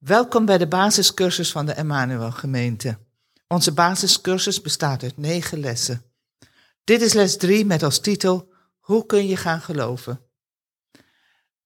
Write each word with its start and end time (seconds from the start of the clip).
Welkom 0.00 0.44
bij 0.44 0.58
de 0.58 0.68
basiscursus 0.68 1.50
van 1.50 1.66
de 1.66 1.72
Emmanuel 1.72 2.30
gemeente. 2.30 2.98
Onze 3.46 3.72
basiscursus 3.72 4.60
bestaat 4.60 5.02
uit 5.02 5.16
negen 5.16 5.60
lessen. 5.60 6.02
Dit 6.84 7.02
is 7.02 7.12
les 7.12 7.36
3 7.36 7.64
met 7.64 7.82
als 7.82 8.00
titel 8.00 8.52
Hoe 8.78 9.06
kun 9.06 9.26
je 9.26 9.36
gaan 9.36 9.60
geloven? 9.60 10.20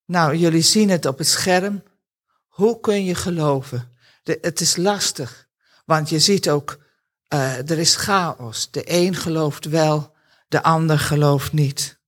Nou, 0.04 0.36
jullie 0.36 0.62
zien 0.62 0.90
het 0.90 1.06
op 1.06 1.18
het 1.18 1.26
scherm. 1.26 1.82
Hoe 2.46 2.80
kun 2.80 3.04
je 3.04 3.14
geloven? 3.14 3.96
Het 4.22 4.60
is 4.60 4.76
lastig, 4.76 5.48
want 5.84 6.08
je 6.08 6.18
ziet 6.18 6.50
ook, 6.50 6.78
uh, 7.34 7.70
er 7.70 7.78
is 7.78 7.96
chaos. 7.96 8.70
De 8.70 8.82
een 8.84 9.14
gelooft 9.14 9.64
wel, 9.64 10.14
de 10.48 10.62
ander 10.62 10.98
gelooft 10.98 11.52
niet. 11.52 11.98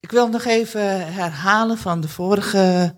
Ik 0.00 0.10
wil 0.10 0.28
nog 0.28 0.44
even 0.44 1.12
herhalen 1.12 1.78
van 1.78 2.00
de 2.00 2.08
vorige 2.08 2.94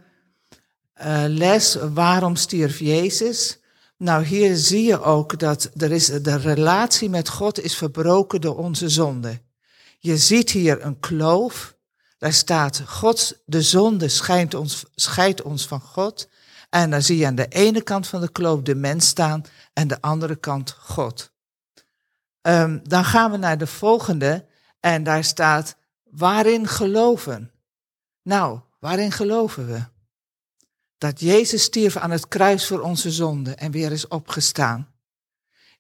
uh, 1.01 1.25
les, 1.27 1.75
waarom 1.75 2.37
stierf 2.37 2.79
Jezus? 2.79 3.59
Nou, 3.97 4.25
hier 4.25 4.57
zie 4.57 4.83
je 4.83 5.03
ook 5.03 5.39
dat 5.39 5.71
er 5.77 5.93
is, 5.93 6.07
de 6.07 6.37
relatie 6.37 7.11
met 7.11 7.29
God 7.29 7.61
is 7.61 7.77
verbroken 7.77 8.41
door 8.41 8.57
onze 8.57 8.89
zonde. 8.89 9.41
Je 9.99 10.17
ziet 10.17 10.51
hier 10.51 10.85
een 10.85 11.01
kloof. 11.01 11.77
Daar 12.19 12.33
staat, 12.33 12.83
God, 12.87 13.39
de 13.45 13.63
zonde 13.63 14.09
schijnt 14.09 14.55
ons, 14.55 14.85
scheidt 14.95 15.43
ons 15.43 15.67
van 15.67 15.81
God. 15.81 16.29
En 16.71 16.91
dan 16.91 17.03
zie 17.03 17.17
je 17.17 17.27
aan 17.27 17.35
de 17.35 17.49
ene 17.49 17.83
kant 17.83 18.07
van 18.07 18.21
de 18.21 18.33
kloof 18.33 18.63
de 18.63 18.75
mens 18.75 19.07
staan 19.07 19.45
en 19.73 19.89
de 19.89 20.01
andere 20.01 20.37
kant 20.37 20.77
God. 20.79 21.31
Um, 22.43 22.81
dan 22.85 23.05
gaan 23.05 23.31
we 23.31 23.37
naar 23.37 23.59
de 23.59 23.67
volgende 23.67 24.47
en 24.81 25.03
daar 25.03 25.25
staat, 25.25 25.77
waarin 26.11 26.67
geloven? 26.67 27.51
Nou, 28.23 28.61
waarin 28.81 29.13
geloven 29.13 29.67
we? 29.67 29.83
Dat 30.99 31.21
Jezus 31.21 31.63
stierf 31.63 31.97
aan 31.97 32.11
het 32.11 32.29
kruis 32.29 32.67
voor 32.67 32.81
onze 32.81 33.11
zonde 33.11 33.55
en 33.55 33.71
weer 33.71 33.93
is 33.93 34.09
opgestaan. 34.09 34.93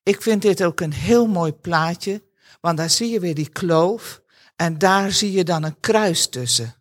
Ik 0.02 0.22
vind 0.22 0.42
dit 0.42 0.62
ook 0.62 0.80
een 0.80 0.92
heel 0.92 1.26
mooi 1.26 1.52
plaatje, 1.52 2.22
want 2.60 2.76
daar 2.76 2.90
zie 2.90 3.10
je 3.10 3.20
weer 3.20 3.34
die 3.34 3.48
kloof 3.48 4.22
en 4.56 4.78
daar 4.78 5.12
zie 5.12 5.32
je 5.32 5.44
dan 5.44 5.62
een 5.62 5.80
kruis 5.80 6.28
tussen. 6.28 6.74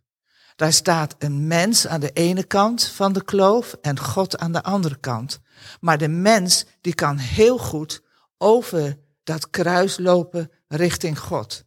Daar 0.56 0.74
staat 0.74 1.16
een 1.18 1.48
mens 1.48 1.88
aan 1.88 2.00
de 2.00 2.12
ene 2.12 2.44
kant 2.44 2.84
van 2.84 3.14
de 3.14 3.24
kloof 3.24 3.78
en 3.82 4.00
God 4.00 4.38
aan 4.38 4.52
de 4.52 4.64
andere 4.64 5.00
kant. 5.00 5.40
Maar 5.80 5.98
de 5.98 6.08
mens 6.08 6.66
die 6.82 6.96
kan 6.96 7.18
heel 7.18 7.58
goed 7.58 8.02
over 8.38 8.98
dat 9.24 9.50
kruis 9.50 9.98
lopen 9.98 10.52
richting 10.68 11.20
God. 11.20 11.64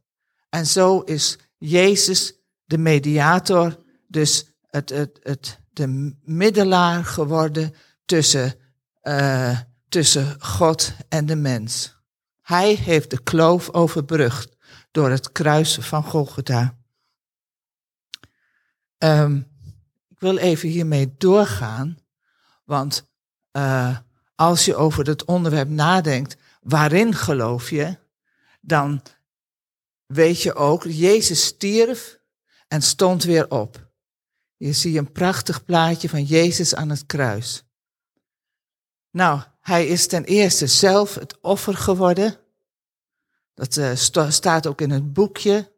En 0.48 0.66
zo 0.66 1.00
is 1.00 1.38
Jezus 1.58 2.34
de 2.64 2.78
mediator, 2.78 3.76
dus 4.08 4.46
het, 4.66 4.88
het, 4.88 5.18
het 5.22 5.58
de 5.80 6.16
middelaar 6.22 7.04
geworden 7.04 7.74
tussen, 8.04 8.54
uh, 9.02 9.58
tussen 9.88 10.40
God 10.40 10.92
en 11.08 11.26
de 11.26 11.36
mens. 11.36 11.96
Hij 12.42 12.74
heeft 12.74 13.10
de 13.10 13.22
kloof 13.22 13.70
overbrugd 13.70 14.56
door 14.90 15.10
het 15.10 15.32
kruis 15.32 15.78
van 15.80 16.02
Golgotha. 16.02 16.78
Um, 18.98 19.46
ik 20.08 20.20
wil 20.20 20.36
even 20.36 20.68
hiermee 20.68 21.14
doorgaan, 21.18 21.98
want 22.64 23.08
uh, 23.52 23.98
als 24.34 24.64
je 24.64 24.76
over 24.76 25.06
het 25.06 25.24
onderwerp 25.24 25.68
nadenkt, 25.68 26.36
waarin 26.62 27.14
geloof 27.14 27.70
je, 27.70 27.98
dan 28.60 29.02
weet 30.06 30.42
je 30.42 30.54
ook, 30.54 30.84
Jezus 30.84 31.44
stierf 31.44 32.20
en 32.68 32.82
stond 32.82 33.24
weer 33.24 33.50
op. 33.50 33.89
Je 34.60 34.72
ziet 34.72 34.96
een 34.96 35.12
prachtig 35.12 35.64
plaatje 35.64 36.08
van 36.08 36.22
Jezus 36.22 36.74
aan 36.74 36.88
het 36.88 37.06
kruis. 37.06 37.64
Nou, 39.10 39.40
hij 39.60 39.86
is 39.86 40.06
ten 40.06 40.24
eerste 40.24 40.66
zelf 40.66 41.14
het 41.14 41.40
offer 41.40 41.76
geworden. 41.76 42.36
Dat 43.54 43.76
uh, 43.76 43.94
staat 44.28 44.66
ook 44.66 44.80
in 44.80 44.90
het 44.90 45.12
boekje, 45.12 45.72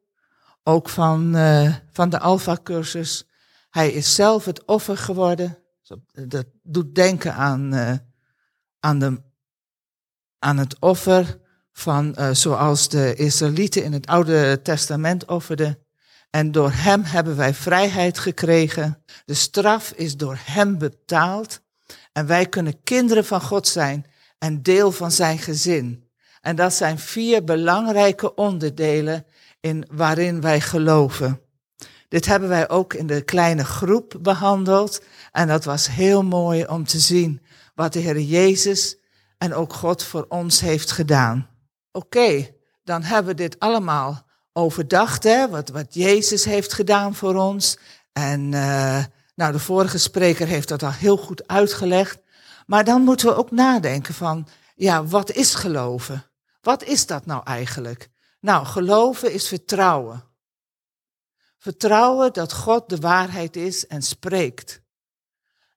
ook 0.63 0.89
van, 0.89 1.37
uh, 1.37 1.77
van 1.93 2.11
de 2.11 2.19
Alpha-cursus. 2.19 3.27
Hij 3.71 3.93
is 3.93 4.15
zelf 4.15 4.45
het 4.45 4.65
offer 4.65 4.97
geworden. 4.97 5.59
Dat 6.13 6.47
doet 6.63 6.95
denken 6.95 7.35
aan, 7.35 7.75
uh, 7.75 7.95
aan, 8.81 8.99
de, 8.99 9.23
aan 10.39 10.59
het 10.59 10.79
offer 10.79 11.41
van 11.73 12.17
zoals 12.33 12.89
de 12.89 13.15
Israëlieten 13.15 13.85
in 13.85 13.93
het 13.93 14.07
Oude 14.07 14.61
Testament 14.63 15.27
offerden. 15.27 15.79
En 16.33 16.53
door 16.53 16.71
Hem 16.73 17.03
hebben 17.03 17.37
wij 17.37 17.55
vrijheid 17.55 18.19
gekregen. 18.19 19.03
De 19.25 19.35
straf 19.35 19.93
is 19.97 20.17
door 20.17 20.39
Hem 20.41 20.79
betaald. 20.79 21.61
En 22.13 22.27
wij 22.27 22.47
kunnen 22.47 22.83
kinderen 22.83 23.25
van 23.25 23.41
God 23.41 23.69
zijn 23.69 24.07
en 24.39 24.63
deel 24.63 24.93
van 24.93 25.11
Zijn 25.11 25.39
gezin. 25.39 26.11
En 26.41 26.57
dat 26.57 26.75
zijn 26.75 26.99
vier 26.99 27.45
belangrijke 27.45 28.35
onderdelen 28.35 29.27
in 29.61 29.87
waarin 29.91 30.41
wij 30.41 30.61
geloven. 30.61 31.41
Dit 32.09 32.27
hebben 32.27 32.49
wij 32.49 32.69
ook 32.69 32.95
in 32.95 33.07
de 33.07 33.23
kleine 33.23 33.65
groep 33.65 34.19
behandeld. 34.21 35.03
En 35.33 35.49
dat 35.49 35.65
was 35.65 35.89
heel 35.89 36.23
mooi 36.23 36.67
om 36.67 36.85
te 36.85 36.99
zien 36.99 37.43
wat 37.75 37.93
de 37.93 37.99
Heer 37.99 38.21
Jezus 38.21 38.97
en 39.39 39.55
ook 39.55 39.73
God 39.73 40.03
voor 40.03 40.27
ons 40.29 40.61
heeft 40.61 40.91
gedaan. 40.91 41.49
Oké, 41.91 42.49
dan 42.85 43.03
hebben 43.03 43.37
we 43.37 43.43
dit 43.43 43.59
allemaal 43.59 44.31
overdacht, 44.53 45.23
hè, 45.23 45.49
wat, 45.49 45.69
wat 45.69 45.95
Jezus 45.95 46.45
heeft 46.45 46.73
gedaan 46.73 47.15
voor 47.15 47.35
ons. 47.35 47.79
En 48.13 48.41
uh, 48.53 49.05
nou, 49.35 49.53
de 49.53 49.59
vorige 49.59 49.99
spreker 49.99 50.47
heeft 50.47 50.69
dat 50.69 50.83
al 50.83 50.93
heel 50.93 51.17
goed 51.17 51.47
uitgelegd. 51.49 52.19
Maar 52.67 52.85
dan 52.85 53.03
moeten 53.03 53.27
we 53.27 53.35
ook 53.35 53.51
nadenken 53.51 54.15
van, 54.15 54.49
ja, 54.75 55.05
wat 55.05 55.31
is 55.31 55.55
geloven? 55.55 56.31
Wat 56.61 56.83
is 56.83 57.07
dat 57.07 57.27
nou 57.27 57.43
eigenlijk? 57.45 58.09
Nou, 58.41 58.67
geloven 58.67 59.33
is 59.33 59.49
vertrouwen. 59.49 60.25
Vertrouwen 61.59 62.33
dat 62.33 62.53
God 62.53 62.89
de 62.89 62.97
waarheid 62.97 63.57
is 63.57 63.87
en 63.87 64.03
spreekt. 64.03 64.81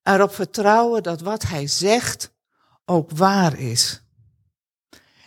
Erop 0.03 0.33
vertrouwen 0.33 1.03
dat 1.03 1.21
wat 1.21 1.43
hij 1.43 1.67
zegt 1.67 2.31
ook 2.85 3.11
waar 3.11 3.59
is. 3.59 4.03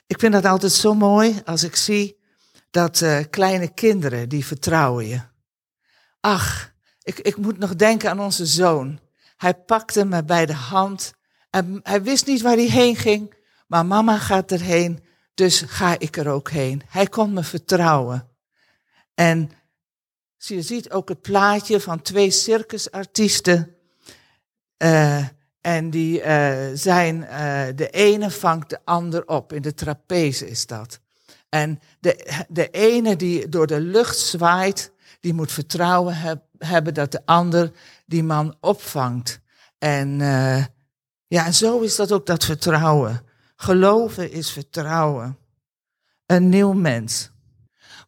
Ik 0.06 0.18
vind 0.18 0.32
dat 0.32 0.44
altijd 0.44 0.72
zo 0.72 0.94
mooi 0.94 1.42
als 1.44 1.62
ik 1.62 1.76
zie 1.76 2.17
dat 2.70 3.00
uh, 3.00 3.18
kleine 3.30 3.68
kinderen 3.68 4.28
die 4.28 4.46
vertrouwen 4.46 5.06
je. 5.06 5.20
Ach, 6.20 6.72
ik, 7.02 7.18
ik 7.18 7.36
moet 7.36 7.58
nog 7.58 7.76
denken 7.76 8.10
aan 8.10 8.20
onze 8.20 8.46
zoon. 8.46 9.00
Hij 9.36 9.54
pakte 9.54 10.04
me 10.04 10.24
bij 10.24 10.46
de 10.46 10.54
hand 10.54 11.12
en 11.50 11.80
hij 11.82 12.02
wist 12.02 12.26
niet 12.26 12.42
waar 12.42 12.56
hij 12.56 12.68
heen 12.70 12.96
ging, 12.96 13.34
maar 13.66 13.86
mama 13.86 14.18
gaat 14.18 14.52
erheen, 14.52 15.04
dus 15.34 15.60
ga 15.66 15.98
ik 15.98 16.16
er 16.16 16.28
ook 16.28 16.50
heen. 16.50 16.82
Hij 16.88 17.06
kon 17.06 17.32
me 17.32 17.42
vertrouwen. 17.42 18.28
En 19.14 19.50
je 20.36 20.62
ziet 20.62 20.90
ook 20.90 21.08
het 21.08 21.20
plaatje 21.20 21.80
van 21.80 22.02
twee 22.02 22.30
circusartiesten. 22.30 23.76
Uh, 24.78 25.26
en 25.60 25.90
die 25.90 26.22
uh, 26.22 26.66
zijn, 26.74 27.20
de 27.76 27.90
ene 27.90 28.30
vangt 28.30 28.70
de 28.70 28.78
ander 28.84 29.26
op. 29.26 29.52
In 29.52 29.62
de 29.62 29.74
trapeze 29.74 30.48
is 30.48 30.66
dat. 30.66 31.00
En 31.48 31.80
de, 32.00 32.44
de 32.48 32.70
ene 32.70 33.16
die 33.16 33.48
door 33.48 33.66
de 33.66 33.80
lucht 33.80 34.18
zwaait, 34.18 34.92
die 35.20 35.34
moet 35.34 35.52
vertrouwen 35.52 36.16
heb, 36.16 36.42
hebben 36.58 36.94
dat 36.94 37.12
de 37.12 37.20
ander 37.24 37.72
die 38.06 38.22
man 38.22 38.56
opvangt. 38.60 39.40
En 39.78 40.20
uh, 40.20 40.64
ja, 41.26 41.52
zo 41.52 41.80
is 41.80 41.96
dat 41.96 42.12
ook 42.12 42.26
dat 42.26 42.44
vertrouwen. 42.44 43.22
Geloven 43.56 44.30
is 44.30 44.50
vertrouwen. 44.50 45.38
Een 46.26 46.48
nieuw 46.48 46.72
mens. 46.72 47.30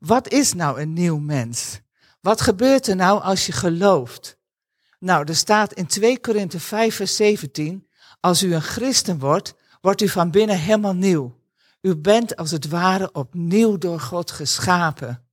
Wat 0.01 0.29
is 0.29 0.53
nou 0.53 0.81
een 0.81 0.93
nieuw 0.93 1.19
mens? 1.19 1.81
Wat 2.21 2.41
gebeurt 2.41 2.87
er 2.87 2.97
nou 2.97 3.23
als 3.23 3.47
je 3.47 3.53
gelooft? 3.53 4.39
Nou, 4.99 5.25
er 5.25 5.37
staat 5.37 5.73
in 5.73 5.87
2 5.87 6.21
Korinthe 6.21 6.61
5 6.61 6.95
vers 6.95 7.17
17, 7.17 7.89
als 8.21 8.43
u 8.43 8.55
een 8.55 8.63
christen 8.63 9.19
wordt, 9.19 9.55
wordt 9.81 10.01
u 10.01 10.09
van 10.09 10.31
binnen 10.31 10.59
helemaal 10.59 10.95
nieuw. 10.95 11.40
U 11.81 11.97
bent 11.97 12.37
als 12.37 12.51
het 12.51 12.69
ware 12.69 13.13
opnieuw 13.13 13.79
door 13.79 14.01
God 14.01 14.31
geschapen. 14.31 15.25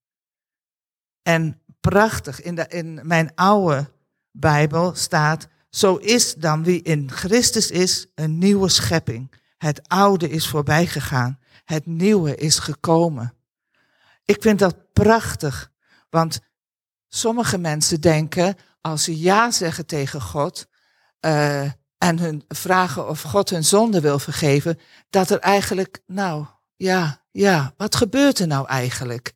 En 1.21 1.61
prachtig, 1.79 2.41
in, 2.41 2.55
de, 2.55 2.65
in 2.67 2.99
mijn 3.03 3.35
oude 3.35 3.91
Bijbel 4.31 4.95
staat, 4.95 5.47
zo 5.69 5.95
is 5.95 6.35
dan 6.35 6.63
wie 6.63 6.81
in 6.81 7.11
Christus 7.11 7.71
is 7.71 8.07
een 8.15 8.37
nieuwe 8.37 8.69
schepping. 8.69 9.31
Het 9.57 9.87
oude 9.87 10.29
is 10.29 10.47
voorbij 10.47 10.87
gegaan, 10.87 11.39
het 11.65 11.85
nieuwe 11.85 12.35
is 12.35 12.59
gekomen. 12.59 13.33
Ik 14.25 14.41
vind 14.41 14.59
dat 14.59 14.93
prachtig, 14.93 15.71
want 16.09 16.39
sommige 17.07 17.57
mensen 17.57 18.01
denken, 18.01 18.55
als 18.81 19.03
ze 19.03 19.19
ja 19.19 19.51
zeggen 19.51 19.85
tegen 19.85 20.21
God, 20.21 20.67
uh, 21.21 21.71
en 21.97 22.19
hun 22.19 22.43
vragen 22.47 23.09
of 23.09 23.21
God 23.21 23.49
hun 23.49 23.63
zonde 23.63 24.01
wil 24.01 24.19
vergeven, 24.19 24.79
dat 25.09 25.29
er 25.29 25.39
eigenlijk, 25.39 25.99
nou 26.05 26.45
ja, 26.75 27.21
ja, 27.31 27.73
wat 27.77 27.95
gebeurt 27.95 28.39
er 28.39 28.47
nou 28.47 28.67
eigenlijk? 28.67 29.33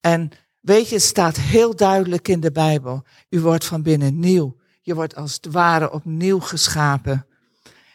En 0.00 0.30
weet 0.60 0.88
je, 0.88 0.94
het 0.94 1.04
staat 1.04 1.36
heel 1.36 1.76
duidelijk 1.76 2.28
in 2.28 2.40
de 2.40 2.52
Bijbel. 2.52 3.04
U 3.28 3.40
wordt 3.40 3.64
van 3.64 3.82
binnen 3.82 4.18
nieuw. 4.18 4.56
Je 4.80 4.94
wordt 4.94 5.16
als 5.16 5.34
het 5.34 5.46
ware 5.52 5.92
opnieuw 5.92 6.40
geschapen. 6.40 7.26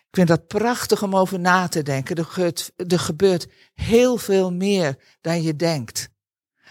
Ik 0.10 0.16
vind 0.16 0.27
dat 0.27 0.48
prachtig 0.48 1.04
om 1.04 1.15
over 1.15 1.39
na 1.39 1.68
te 1.68 1.81
denken. 1.81 2.15
Er 2.15 2.25
gebeurt, 2.25 2.72
er 2.75 3.00
gebeurt 3.00 3.48
heel 3.74 4.18
veel 4.18 4.54
meer 4.54 4.98
dan 5.22 5.42
je 5.42 5.56
denkt. 5.56 6.10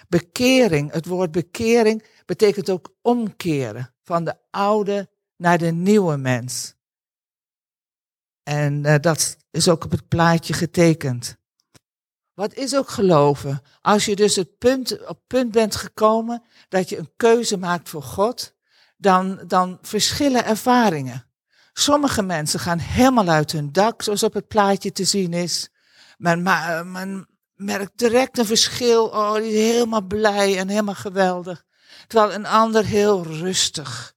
Bekering, 0.08 0.92
het 0.92 1.06
woord 1.06 1.30
bekering 1.30 2.04
betekent 2.26 2.70
ook 2.70 2.94
omkeren 3.02 3.94
van 4.02 4.24
de 4.24 4.34
oude 4.50 5.08
naar 5.36 5.58
de 5.58 5.72
nieuwe 5.72 6.16
mens. 6.16 6.74
En 8.48 8.86
uh, 8.86 8.94
dat 9.00 9.36
is 9.50 9.68
ook 9.68 9.84
op 9.84 9.90
het 9.90 10.08
plaatje 10.08 10.52
getekend. 10.52 11.36
Wat 12.34 12.54
is 12.54 12.76
ook 12.76 12.88
geloven? 12.88 13.62
Als 13.80 14.04
je 14.04 14.16
dus 14.16 14.36
het 14.36 14.58
punt, 14.58 15.06
op 15.06 15.20
punt 15.26 15.50
bent 15.50 15.76
gekomen 15.76 16.42
dat 16.68 16.88
je 16.88 16.98
een 16.98 17.12
keuze 17.16 17.56
maakt 17.56 17.88
voor 17.88 18.02
God, 18.02 18.54
dan, 18.96 19.40
dan 19.46 19.78
verschillen 19.82 20.44
ervaringen. 20.44 21.26
Sommige 21.72 22.22
mensen 22.22 22.60
gaan 22.60 22.78
helemaal 22.78 23.28
uit 23.28 23.52
hun 23.52 23.72
dak, 23.72 24.02
zoals 24.02 24.22
op 24.22 24.34
het 24.34 24.48
plaatje 24.48 24.92
te 24.92 25.04
zien 25.04 25.32
is. 25.32 25.68
Men, 26.16 26.42
men 26.92 27.28
merkt 27.54 27.98
direct 27.98 28.38
een 28.38 28.46
verschil. 28.46 29.06
Oh, 29.06 29.34
die 29.34 29.52
is 29.52 29.72
helemaal 29.72 30.02
blij 30.02 30.58
en 30.58 30.68
helemaal 30.68 30.94
geweldig. 30.94 31.64
Terwijl 32.06 32.34
een 32.34 32.46
ander 32.46 32.84
heel 32.84 33.24
rustig. 33.24 34.14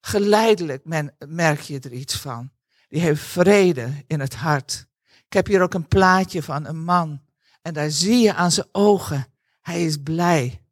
Geleidelijk 0.00 0.84
men, 0.84 1.16
merk 1.26 1.60
je 1.60 1.80
er 1.80 1.92
iets 1.92 2.16
van. 2.16 2.56
Die 2.88 3.00
heeft 3.00 3.22
vrede 3.22 4.04
in 4.06 4.20
het 4.20 4.34
hart. 4.34 4.86
Ik 5.26 5.32
heb 5.32 5.46
hier 5.46 5.62
ook 5.62 5.74
een 5.74 5.88
plaatje 5.88 6.42
van 6.42 6.66
een 6.66 6.84
man. 6.84 7.20
En 7.62 7.74
daar 7.74 7.90
zie 7.90 8.18
je 8.18 8.34
aan 8.34 8.50
zijn 8.50 8.68
ogen. 8.72 9.26
Hij 9.60 9.84
is 9.84 9.96
blij. 10.02 10.62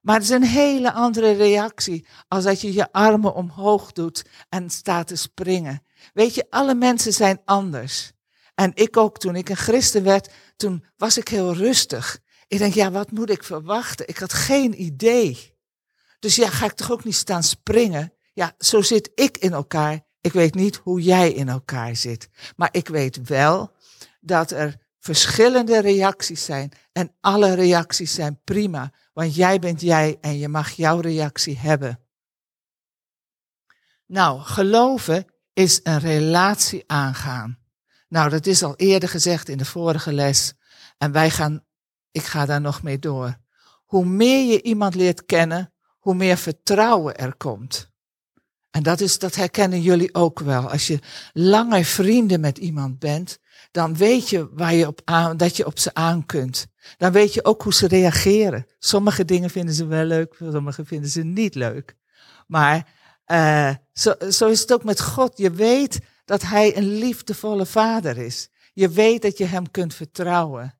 Maar 0.00 0.14
het 0.14 0.24
is 0.24 0.30
een 0.30 0.44
hele 0.44 0.92
andere 0.92 1.32
reactie 1.32 2.06
als 2.28 2.44
dat 2.44 2.60
je 2.60 2.72
je 2.72 2.92
armen 2.92 3.34
omhoog 3.34 3.92
doet 3.92 4.24
en 4.48 4.70
staat 4.70 5.06
te 5.06 5.16
springen. 5.16 5.82
Weet 6.12 6.34
je, 6.34 6.46
alle 6.50 6.74
mensen 6.74 7.12
zijn 7.12 7.40
anders. 7.44 8.12
En 8.54 8.70
ik 8.74 8.96
ook, 8.96 9.18
toen 9.18 9.36
ik 9.36 9.48
een 9.48 9.56
christen 9.56 10.02
werd, 10.02 10.32
toen 10.56 10.84
was 10.96 11.18
ik 11.18 11.28
heel 11.28 11.54
rustig. 11.54 12.18
Ik 12.46 12.58
denk, 12.58 12.74
ja, 12.74 12.90
wat 12.90 13.10
moet 13.10 13.30
ik 13.30 13.44
verwachten? 13.44 14.08
Ik 14.08 14.18
had 14.18 14.32
geen 14.32 14.82
idee. 14.82 15.56
Dus 16.18 16.36
ja, 16.36 16.48
ga 16.50 16.64
ik 16.64 16.72
toch 16.72 16.90
ook 16.90 17.04
niet 17.04 17.14
staan 17.14 17.42
springen? 17.42 18.12
Ja, 18.32 18.54
zo 18.58 18.82
zit 18.82 19.10
ik 19.14 19.38
in 19.38 19.52
elkaar. 19.52 20.06
Ik 20.20 20.32
weet 20.32 20.54
niet 20.54 20.76
hoe 20.76 21.02
jij 21.02 21.32
in 21.32 21.48
elkaar 21.48 21.96
zit. 21.96 22.28
Maar 22.56 22.68
ik 22.72 22.88
weet 22.88 23.28
wel 23.28 23.72
dat 24.20 24.50
er 24.50 24.76
verschillende 24.98 25.80
reacties 25.80 26.44
zijn. 26.44 26.72
En 26.92 27.12
alle 27.20 27.54
reacties 27.54 28.14
zijn 28.14 28.40
prima. 28.44 28.92
Want 29.12 29.34
jij 29.34 29.58
bent 29.58 29.80
jij 29.80 30.18
en 30.20 30.38
je 30.38 30.48
mag 30.48 30.70
jouw 30.70 31.00
reactie 31.00 31.58
hebben. 31.58 32.00
Nou, 34.06 34.40
geloven 34.40 35.26
is 35.52 35.80
een 35.82 35.98
relatie 35.98 36.84
aangaan. 36.86 37.58
Nou, 38.08 38.30
dat 38.30 38.46
is 38.46 38.62
al 38.62 38.76
eerder 38.76 39.08
gezegd 39.08 39.48
in 39.48 39.58
de 39.58 39.64
vorige 39.64 40.12
les. 40.12 40.54
En 40.98 41.12
wij 41.12 41.30
gaan, 41.30 41.64
ik 42.10 42.22
ga 42.22 42.46
daar 42.46 42.60
nog 42.60 42.82
mee 42.82 42.98
door. 42.98 43.36
Hoe 43.84 44.04
meer 44.04 44.52
je 44.52 44.62
iemand 44.62 44.94
leert 44.94 45.24
kennen, 45.24 45.72
hoe 45.98 46.14
meer 46.14 46.36
vertrouwen 46.36 47.16
er 47.16 47.36
komt. 47.36 47.90
En 48.78 48.84
dat, 48.84 49.00
is, 49.00 49.18
dat 49.18 49.34
herkennen 49.34 49.80
jullie 49.80 50.14
ook 50.14 50.40
wel. 50.40 50.70
Als 50.70 50.86
je 50.86 50.98
langer 51.32 51.84
vrienden 51.84 52.40
met 52.40 52.58
iemand 52.58 52.98
bent, 52.98 53.38
dan 53.70 53.96
weet 53.96 54.28
je 54.28 54.48
waar 54.52 54.74
je 54.74 54.86
op 54.86 55.00
aan, 55.04 55.36
dat 55.36 55.56
je 55.56 55.66
op 55.66 55.78
ze 55.78 55.94
aan 55.94 56.26
kunt. 56.26 56.66
Dan 56.96 57.12
weet 57.12 57.34
je 57.34 57.44
ook 57.44 57.62
hoe 57.62 57.74
ze 57.74 57.86
reageren. 57.86 58.66
Sommige 58.78 59.24
dingen 59.24 59.50
vinden 59.50 59.74
ze 59.74 59.86
wel 59.86 60.04
leuk, 60.04 60.36
sommige 60.50 60.84
vinden 60.84 61.10
ze 61.10 61.22
niet 61.22 61.54
leuk. 61.54 61.96
Maar 62.46 62.88
uh, 63.26 63.74
zo, 63.92 64.14
zo 64.30 64.48
is 64.48 64.60
het 64.60 64.72
ook 64.72 64.84
met 64.84 65.00
God. 65.00 65.38
Je 65.38 65.50
weet 65.50 65.98
dat 66.24 66.42
Hij 66.42 66.76
een 66.76 66.98
liefdevolle 66.98 67.66
vader 67.66 68.18
is. 68.18 68.48
Je 68.72 68.88
weet 68.88 69.22
dat 69.22 69.38
je 69.38 69.44
Hem 69.44 69.70
kunt 69.70 69.94
vertrouwen. 69.94 70.78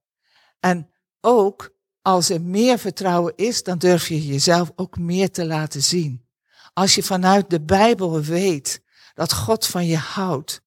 En 0.61 0.91
ook 1.21 1.75
als 2.03 2.31
er 2.31 2.41
meer 2.41 2.79
vertrouwen 2.79 3.33
is, 3.37 3.63
dan 3.63 3.79
durf 3.79 4.09
je 4.09 4.27
jezelf 4.27 4.73
ook 4.77 4.99
meer 4.99 5.31
te 5.31 5.47
laten 5.47 5.83
zien. 5.83 6.28
Als 6.79 6.95
je 6.95 7.03
vanuit 7.03 7.51
de 7.51 7.61
Bijbel 7.61 8.23
weet 8.23 8.83
dat 9.15 9.33
God 9.33 9.67
van 9.67 9.87
je 9.87 9.97
houdt 9.97 10.61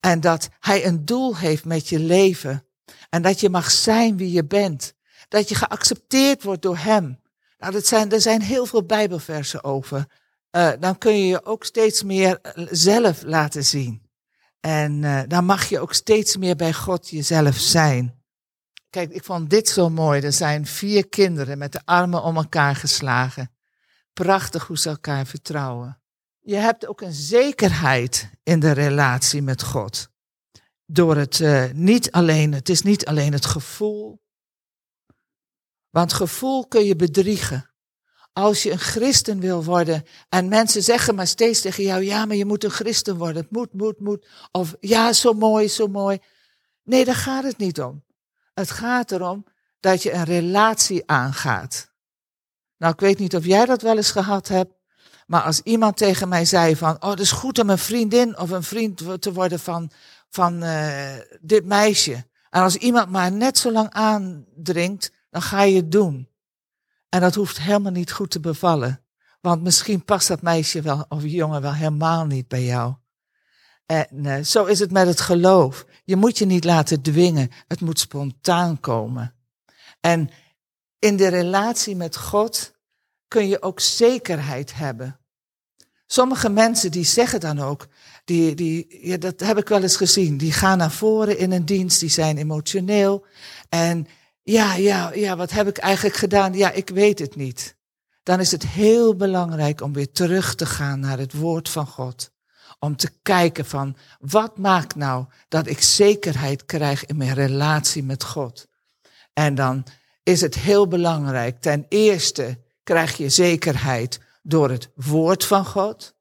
en 0.00 0.20
dat 0.20 0.48
Hij 0.60 0.86
een 0.86 1.04
doel 1.04 1.36
heeft 1.36 1.64
met 1.64 1.88
je 1.88 1.98
leven 1.98 2.66
en 3.10 3.22
dat 3.22 3.40
je 3.40 3.50
mag 3.50 3.70
zijn 3.70 4.16
wie 4.16 4.32
je 4.32 4.44
bent, 4.44 4.94
dat 5.28 5.48
je 5.48 5.54
geaccepteerd 5.54 6.42
wordt 6.42 6.62
door 6.62 6.76
Hem. 6.76 7.20
Nou, 7.58 7.72
dat 7.72 7.86
zijn, 7.86 8.12
er 8.12 8.20
zijn 8.20 8.42
heel 8.42 8.66
veel 8.66 8.82
Bijbelversen 8.82 9.64
over. 9.64 10.06
Uh, 10.50 10.72
dan 10.80 10.98
kun 10.98 11.18
je 11.18 11.26
je 11.26 11.44
ook 11.44 11.64
steeds 11.64 12.02
meer 12.02 12.40
eh, 12.40 12.66
zelf 12.70 13.22
laten 13.22 13.64
zien. 13.64 14.02
En 14.60 15.02
uh, 15.02 15.22
dan 15.28 15.44
mag 15.44 15.68
je 15.68 15.80
ook 15.80 15.94
steeds 15.94 16.36
meer 16.36 16.56
bij 16.56 16.72
God 16.72 17.10
jezelf 17.10 17.56
zijn. 17.56 18.22
Kijk, 18.90 19.10
ik 19.10 19.24
vond 19.24 19.50
dit 19.50 19.68
zo 19.68 19.90
mooi. 19.90 20.20
Er 20.20 20.32
zijn 20.32 20.66
vier 20.66 21.08
kinderen 21.08 21.58
met 21.58 21.72
de 21.72 21.80
armen 21.84 22.22
om 22.22 22.36
elkaar 22.36 22.76
geslagen. 22.76 23.53
Prachtig 24.14 24.66
hoe 24.66 24.78
ze 24.78 24.88
elkaar 24.88 25.26
vertrouwen. 25.26 26.02
Je 26.40 26.54
hebt 26.54 26.86
ook 26.86 27.00
een 27.00 27.12
zekerheid 27.12 28.30
in 28.42 28.60
de 28.60 28.72
relatie 28.72 29.42
met 29.42 29.62
God. 29.62 30.08
Door 30.86 31.16
het 31.16 31.38
uh, 31.38 31.64
niet 31.72 32.10
alleen, 32.10 32.52
het 32.52 32.68
is 32.68 32.82
niet 32.82 33.06
alleen 33.06 33.32
het 33.32 33.46
gevoel. 33.46 34.22
Want 35.90 36.12
gevoel 36.12 36.66
kun 36.66 36.84
je 36.84 36.96
bedriegen. 36.96 37.70
Als 38.32 38.62
je 38.62 38.70
een 38.70 38.78
christen 38.78 39.40
wil 39.40 39.64
worden 39.64 40.04
en 40.28 40.48
mensen 40.48 40.82
zeggen 40.82 41.14
maar 41.14 41.26
steeds 41.26 41.60
tegen 41.60 41.84
jou, 41.84 42.02
ja, 42.02 42.24
maar 42.24 42.36
je 42.36 42.44
moet 42.44 42.64
een 42.64 42.70
christen 42.70 43.16
worden. 43.16 43.42
Het 43.42 43.50
moet, 43.50 43.72
moet, 43.72 44.00
moet. 44.00 44.28
Of 44.50 44.74
ja, 44.80 45.12
zo 45.12 45.32
mooi, 45.32 45.68
zo 45.68 45.86
mooi. 45.86 46.18
Nee, 46.82 47.04
daar 47.04 47.14
gaat 47.14 47.44
het 47.44 47.58
niet 47.58 47.80
om. 47.80 48.04
Het 48.54 48.70
gaat 48.70 49.12
erom 49.12 49.44
dat 49.80 50.02
je 50.02 50.12
een 50.12 50.24
relatie 50.24 51.02
aangaat. 51.06 51.93
Nou, 52.78 52.92
ik 52.92 53.00
weet 53.00 53.18
niet 53.18 53.36
of 53.36 53.44
jij 53.44 53.64
dat 53.64 53.82
wel 53.82 53.96
eens 53.96 54.10
gehad 54.10 54.48
hebt, 54.48 54.72
maar 55.26 55.42
als 55.42 55.60
iemand 55.60 55.96
tegen 55.96 56.28
mij 56.28 56.44
zei 56.44 56.76
van, 56.76 57.02
oh, 57.02 57.10
het 57.10 57.20
is 57.20 57.32
goed 57.32 57.58
om 57.58 57.70
een 57.70 57.78
vriendin 57.78 58.38
of 58.38 58.50
een 58.50 58.62
vriend 58.62 59.22
te 59.22 59.32
worden 59.32 59.60
van, 59.60 59.90
van 60.28 60.64
uh, 60.64 61.14
dit 61.40 61.64
meisje. 61.64 62.26
En 62.50 62.62
als 62.62 62.76
iemand 62.76 63.10
maar 63.10 63.32
net 63.32 63.58
zo 63.58 63.72
lang 63.72 63.90
aandringt, 63.90 65.12
dan 65.30 65.42
ga 65.42 65.62
je 65.62 65.76
het 65.76 65.92
doen. 65.92 66.28
En 67.08 67.20
dat 67.20 67.34
hoeft 67.34 67.60
helemaal 67.60 67.92
niet 67.92 68.12
goed 68.12 68.30
te 68.30 68.40
bevallen. 68.40 69.04
Want 69.40 69.62
misschien 69.62 70.04
past 70.04 70.28
dat 70.28 70.42
meisje 70.42 70.82
wel 70.82 71.04
of 71.08 71.22
jongen 71.22 71.62
wel 71.62 71.74
helemaal 71.74 72.26
niet 72.26 72.48
bij 72.48 72.64
jou. 72.64 72.94
En 73.86 74.06
uh, 74.12 74.38
zo 74.38 74.64
is 74.64 74.78
het 74.78 74.90
met 74.90 75.06
het 75.06 75.20
geloof. 75.20 75.86
Je 76.04 76.16
moet 76.16 76.38
je 76.38 76.44
niet 76.44 76.64
laten 76.64 77.02
dwingen. 77.02 77.50
Het 77.68 77.80
moet 77.80 77.98
spontaan 77.98 78.80
komen. 78.80 79.34
En 80.00 80.30
in 80.98 81.16
de 81.16 81.28
relatie 81.28 81.96
met 81.96 82.16
God 82.16 82.73
kun 83.34 83.48
je 83.48 83.62
ook 83.62 83.80
zekerheid 83.80 84.74
hebben. 84.74 85.18
Sommige 86.06 86.48
mensen 86.48 86.90
die 86.90 87.04
zeggen 87.04 87.40
dan 87.40 87.58
ook, 87.58 87.86
die, 88.24 88.54
die, 88.54 88.98
ja, 89.08 89.16
dat 89.16 89.40
heb 89.40 89.58
ik 89.58 89.68
wel 89.68 89.82
eens 89.82 89.96
gezien, 89.96 90.36
die 90.36 90.52
gaan 90.52 90.78
naar 90.78 90.90
voren 90.90 91.38
in 91.38 91.52
een 91.52 91.64
dienst, 91.64 92.00
die 92.00 92.08
zijn 92.08 92.38
emotioneel. 92.38 93.26
En 93.68 94.06
ja, 94.42 94.74
ja, 94.74 95.12
ja, 95.14 95.36
wat 95.36 95.50
heb 95.50 95.68
ik 95.68 95.78
eigenlijk 95.78 96.16
gedaan? 96.16 96.54
Ja, 96.54 96.70
ik 96.70 96.88
weet 96.88 97.18
het 97.18 97.36
niet. 97.36 97.76
Dan 98.22 98.40
is 98.40 98.50
het 98.50 98.66
heel 98.66 99.16
belangrijk 99.16 99.80
om 99.80 99.92
weer 99.92 100.12
terug 100.12 100.54
te 100.54 100.66
gaan 100.66 101.00
naar 101.00 101.18
het 101.18 101.32
woord 101.32 101.68
van 101.68 101.86
God. 101.86 102.30
Om 102.78 102.96
te 102.96 103.10
kijken 103.22 103.64
van, 103.64 103.96
wat 104.18 104.58
maakt 104.58 104.94
nou 104.94 105.26
dat 105.48 105.66
ik 105.66 105.80
zekerheid 105.80 106.64
krijg 106.64 107.06
in 107.06 107.16
mijn 107.16 107.34
relatie 107.34 108.02
met 108.02 108.24
God? 108.24 108.66
En 109.32 109.54
dan 109.54 109.84
is 110.22 110.40
het 110.40 110.54
heel 110.54 110.88
belangrijk. 110.88 111.60
Ten 111.60 111.86
eerste 111.88 112.62
krijg 112.84 113.16
je 113.16 113.28
zekerheid 113.28 114.20
door 114.42 114.70
het 114.70 114.90
woord 114.94 115.44
van 115.44 115.66
God. 115.66 116.16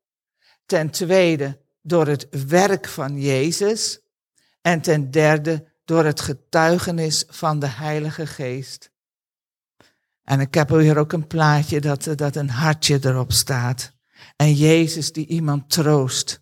Ten 0.65 0.89
tweede 0.89 1.62
door 1.82 2.08
het 2.08 2.48
werk 2.48 2.88
van 2.88 3.22
Jezus. 3.22 4.01
En 4.62 4.82
ten 4.82 5.12
derde 5.12 5.72
door 5.86 6.05
het 6.05 6.22
getuigenis 6.22 7.24
van 7.27 7.60
de 7.60 7.67
Heilige 7.67 8.27
Geest. 8.27 8.91
En 10.24 10.39
ik 10.39 10.53
heb 10.53 10.70
hier 10.70 10.98
ook 10.98 11.13
een 11.13 11.27
plaatje 11.27 11.82
dat, 11.82 12.03
dat 12.15 12.36
een 12.36 12.50
hartje 12.50 13.00
erop 13.01 13.32
staat. 13.32 13.93
En 14.36 14.53
Jezus 14.53 15.12
die 15.12 15.27
iemand 15.27 15.70
troost. 15.70 16.41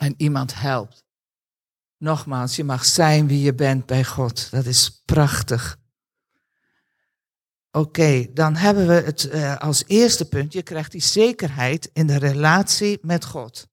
En 0.00 0.14
iemand 0.16 0.54
helpt. 0.54 1.04
Nogmaals, 1.96 2.56
je 2.56 2.64
mag 2.64 2.84
zijn 2.84 3.26
wie 3.26 3.42
je 3.42 3.54
bent 3.54 3.86
bij 3.86 4.04
God. 4.04 4.50
Dat 4.50 4.64
is 4.64 5.02
prachtig. 5.04 5.80
Oké, 7.74 8.26
dan 8.32 8.56
hebben 8.56 8.86
we 8.86 8.92
het 8.92 9.24
uh, 9.24 9.56
als 9.56 9.84
eerste 9.86 10.28
punt. 10.28 10.52
Je 10.52 10.62
krijgt 10.62 10.92
die 10.92 11.02
zekerheid 11.02 11.90
in 11.92 12.06
de 12.06 12.18
relatie 12.18 12.98
met 13.02 13.24
God. 13.24 13.68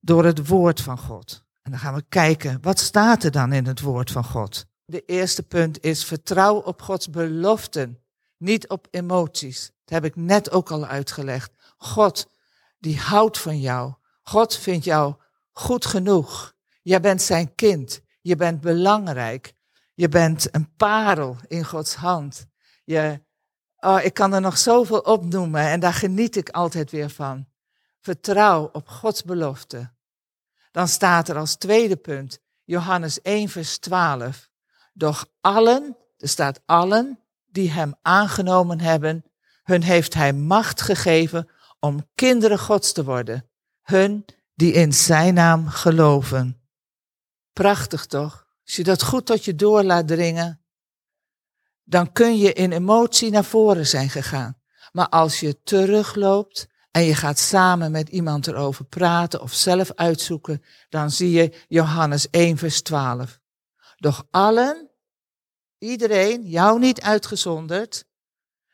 Door 0.00 0.24
het 0.24 0.46
woord 0.46 0.80
van 0.80 0.98
God. 0.98 1.44
En 1.62 1.70
dan 1.70 1.80
gaan 1.80 1.94
we 1.94 2.04
kijken, 2.08 2.58
wat 2.62 2.78
staat 2.78 3.24
er 3.24 3.30
dan 3.30 3.52
in 3.52 3.66
het 3.66 3.80
woord 3.80 4.10
van 4.10 4.24
God? 4.24 4.66
De 4.84 5.04
eerste 5.04 5.42
punt 5.42 5.84
is 5.84 6.04
vertrouw 6.04 6.56
op 6.56 6.82
Gods 6.82 7.10
beloften, 7.10 7.98
niet 8.36 8.68
op 8.68 8.88
emoties. 8.90 9.70
Dat 9.84 10.02
heb 10.02 10.04
ik 10.04 10.16
net 10.16 10.50
ook 10.50 10.70
al 10.70 10.86
uitgelegd. 10.86 11.52
God, 11.76 12.30
die 12.78 12.98
houdt 12.98 13.38
van 13.38 13.60
jou. 13.60 13.94
God 14.22 14.56
vindt 14.56 14.84
jou 14.84 15.14
goed 15.52 15.86
genoeg. 15.86 16.54
Je 16.82 17.00
bent 17.00 17.22
zijn 17.22 17.54
kind. 17.54 18.00
Je 18.20 18.36
bent 18.36 18.60
belangrijk. 18.60 19.54
Je 20.00 20.08
bent 20.08 20.54
een 20.54 20.74
parel 20.76 21.36
in 21.46 21.64
Gods 21.64 21.94
hand. 21.94 22.46
Je, 22.84 23.22
oh, 23.76 24.02
ik 24.02 24.14
kan 24.14 24.32
er 24.32 24.40
nog 24.40 24.58
zoveel 24.58 24.98
opnoemen 24.98 25.60
en 25.60 25.80
daar 25.80 25.92
geniet 25.92 26.36
ik 26.36 26.48
altijd 26.48 26.90
weer 26.90 27.10
van. 27.10 27.46
Vertrouw 28.00 28.68
op 28.72 28.88
Gods 28.88 29.22
belofte. 29.22 29.92
Dan 30.70 30.88
staat 30.88 31.28
er 31.28 31.36
als 31.36 31.56
tweede 31.56 31.96
punt, 31.96 32.38
Johannes 32.64 33.22
1, 33.22 33.48
vers 33.48 33.78
12. 33.78 34.48
Doch 34.92 35.26
allen, 35.40 35.96
er 36.16 36.28
staat 36.28 36.60
allen, 36.66 37.20
die 37.46 37.70
hem 37.70 37.94
aangenomen 38.02 38.80
hebben, 38.80 39.24
hun 39.62 39.82
heeft 39.82 40.14
hij 40.14 40.32
macht 40.32 40.80
gegeven 40.80 41.48
om 41.80 42.08
kinderen 42.14 42.58
Gods 42.58 42.92
te 42.92 43.04
worden. 43.04 43.50
Hun 43.82 44.24
die 44.54 44.72
in 44.72 44.92
zijn 44.92 45.34
naam 45.34 45.68
geloven. 45.68 46.60
Prachtig 47.52 48.06
toch? 48.06 48.39
Als 48.70 48.78
je 48.78 48.84
dat 48.84 49.02
goed 49.02 49.26
tot 49.26 49.44
je 49.44 49.54
door 49.54 49.82
laat 49.82 50.08
dringen, 50.08 50.60
dan 51.84 52.12
kun 52.12 52.38
je 52.38 52.52
in 52.52 52.72
emotie 52.72 53.30
naar 53.30 53.44
voren 53.44 53.86
zijn 53.86 54.10
gegaan. 54.10 54.60
Maar 54.92 55.08
als 55.08 55.40
je 55.40 55.62
terugloopt 55.62 56.66
en 56.90 57.02
je 57.02 57.14
gaat 57.14 57.38
samen 57.38 57.90
met 57.90 58.08
iemand 58.08 58.46
erover 58.46 58.84
praten 58.84 59.40
of 59.40 59.52
zelf 59.52 59.92
uitzoeken, 59.94 60.64
dan 60.88 61.10
zie 61.10 61.30
je 61.30 61.64
Johannes 61.68 62.30
1, 62.30 62.56
vers 62.56 62.82
12. 62.82 63.40
Doch 63.96 64.26
allen, 64.30 64.90
iedereen, 65.78 66.42
jou 66.42 66.78
niet 66.78 67.00
uitgezonderd, 67.00 68.04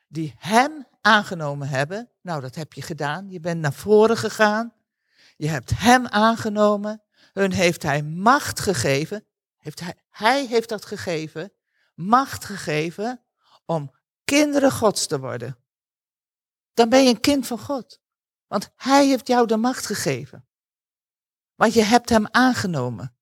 die 0.09 0.35
hem 0.39 0.87
aangenomen 1.01 1.69
hebben, 1.69 2.11
nou 2.23 2.41
dat 2.41 2.55
heb 2.55 2.73
je 2.73 2.83
gedaan, 2.83 3.31
je 3.31 3.41
bent 3.41 3.61
naar 3.61 3.75
voren 3.75 4.17
gegaan, 4.17 4.73
je 5.37 5.49
hebt 5.49 5.71
hem 5.75 6.07
aangenomen, 6.07 7.03
hun 7.33 7.53
heeft 7.53 7.83
hij 7.83 8.03
macht 8.03 8.61
gegeven, 8.61 9.26
hij, 9.75 9.95
hij 10.11 10.47
heeft 10.47 10.69
dat 10.69 10.85
gegeven, 10.85 11.53
macht 11.95 12.45
gegeven 12.45 13.25
om 13.65 13.95
kinderen 14.25 14.73
Gods 14.73 15.07
te 15.07 15.21
worden. 15.21 15.59
Dan 16.75 16.89
ben 16.89 17.03
je 17.03 17.11
een 17.11 17.21
kind 17.21 17.47
van 17.47 17.59
God. 17.59 18.01
Want 18.47 18.71
hij 18.77 19.07
heeft 19.07 19.27
jou 19.27 19.47
de 19.47 19.57
macht 19.57 19.87
gegeven. 19.87 20.47
Want 21.55 21.75
je 21.75 21.83
hebt 21.83 22.09
hem 22.09 22.27
aangenomen. 22.31 23.17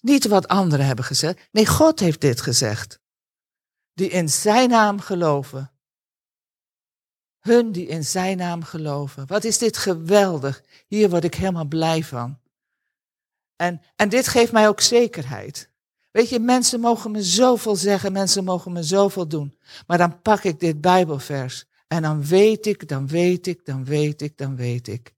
Niet 0.00 0.26
wat 0.26 0.48
anderen 0.48 0.86
hebben 0.86 1.04
gezegd. 1.04 1.48
Nee, 1.50 1.66
God 1.66 2.00
heeft 2.00 2.20
dit 2.20 2.40
gezegd. 2.40 3.00
Die 3.92 4.08
in 4.08 4.28
zijn 4.28 4.68
naam 4.68 5.00
geloven. 5.00 5.72
Hun 7.38 7.72
die 7.72 7.86
in 7.86 8.04
zijn 8.04 8.36
naam 8.36 8.62
geloven. 8.62 9.26
Wat 9.26 9.44
is 9.44 9.58
dit 9.58 9.76
geweldig. 9.76 10.62
Hier 10.86 11.10
word 11.10 11.24
ik 11.24 11.34
helemaal 11.34 11.64
blij 11.64 12.04
van. 12.04 12.40
En, 13.58 13.80
en 13.96 14.08
dit 14.08 14.28
geeft 14.28 14.52
mij 14.52 14.68
ook 14.68 14.80
zekerheid. 14.80 15.70
Weet 16.10 16.28
je, 16.28 16.38
mensen 16.38 16.80
mogen 16.80 17.10
me 17.10 17.22
zoveel 17.22 17.76
zeggen, 17.76 18.12
mensen 18.12 18.44
mogen 18.44 18.72
me 18.72 18.82
zoveel 18.82 19.28
doen. 19.28 19.58
Maar 19.86 19.98
dan 19.98 20.22
pak 20.22 20.42
ik 20.42 20.60
dit 20.60 20.80
Bijbelvers 20.80 21.64
en 21.88 22.02
dan 22.02 22.24
weet 22.24 22.66
ik, 22.66 22.88
dan 22.88 23.06
weet 23.06 23.46
ik, 23.46 23.64
dan 23.64 23.84
weet 23.84 24.22
ik, 24.22 24.36
dan 24.36 24.56
weet 24.56 24.88
ik. 24.88 25.14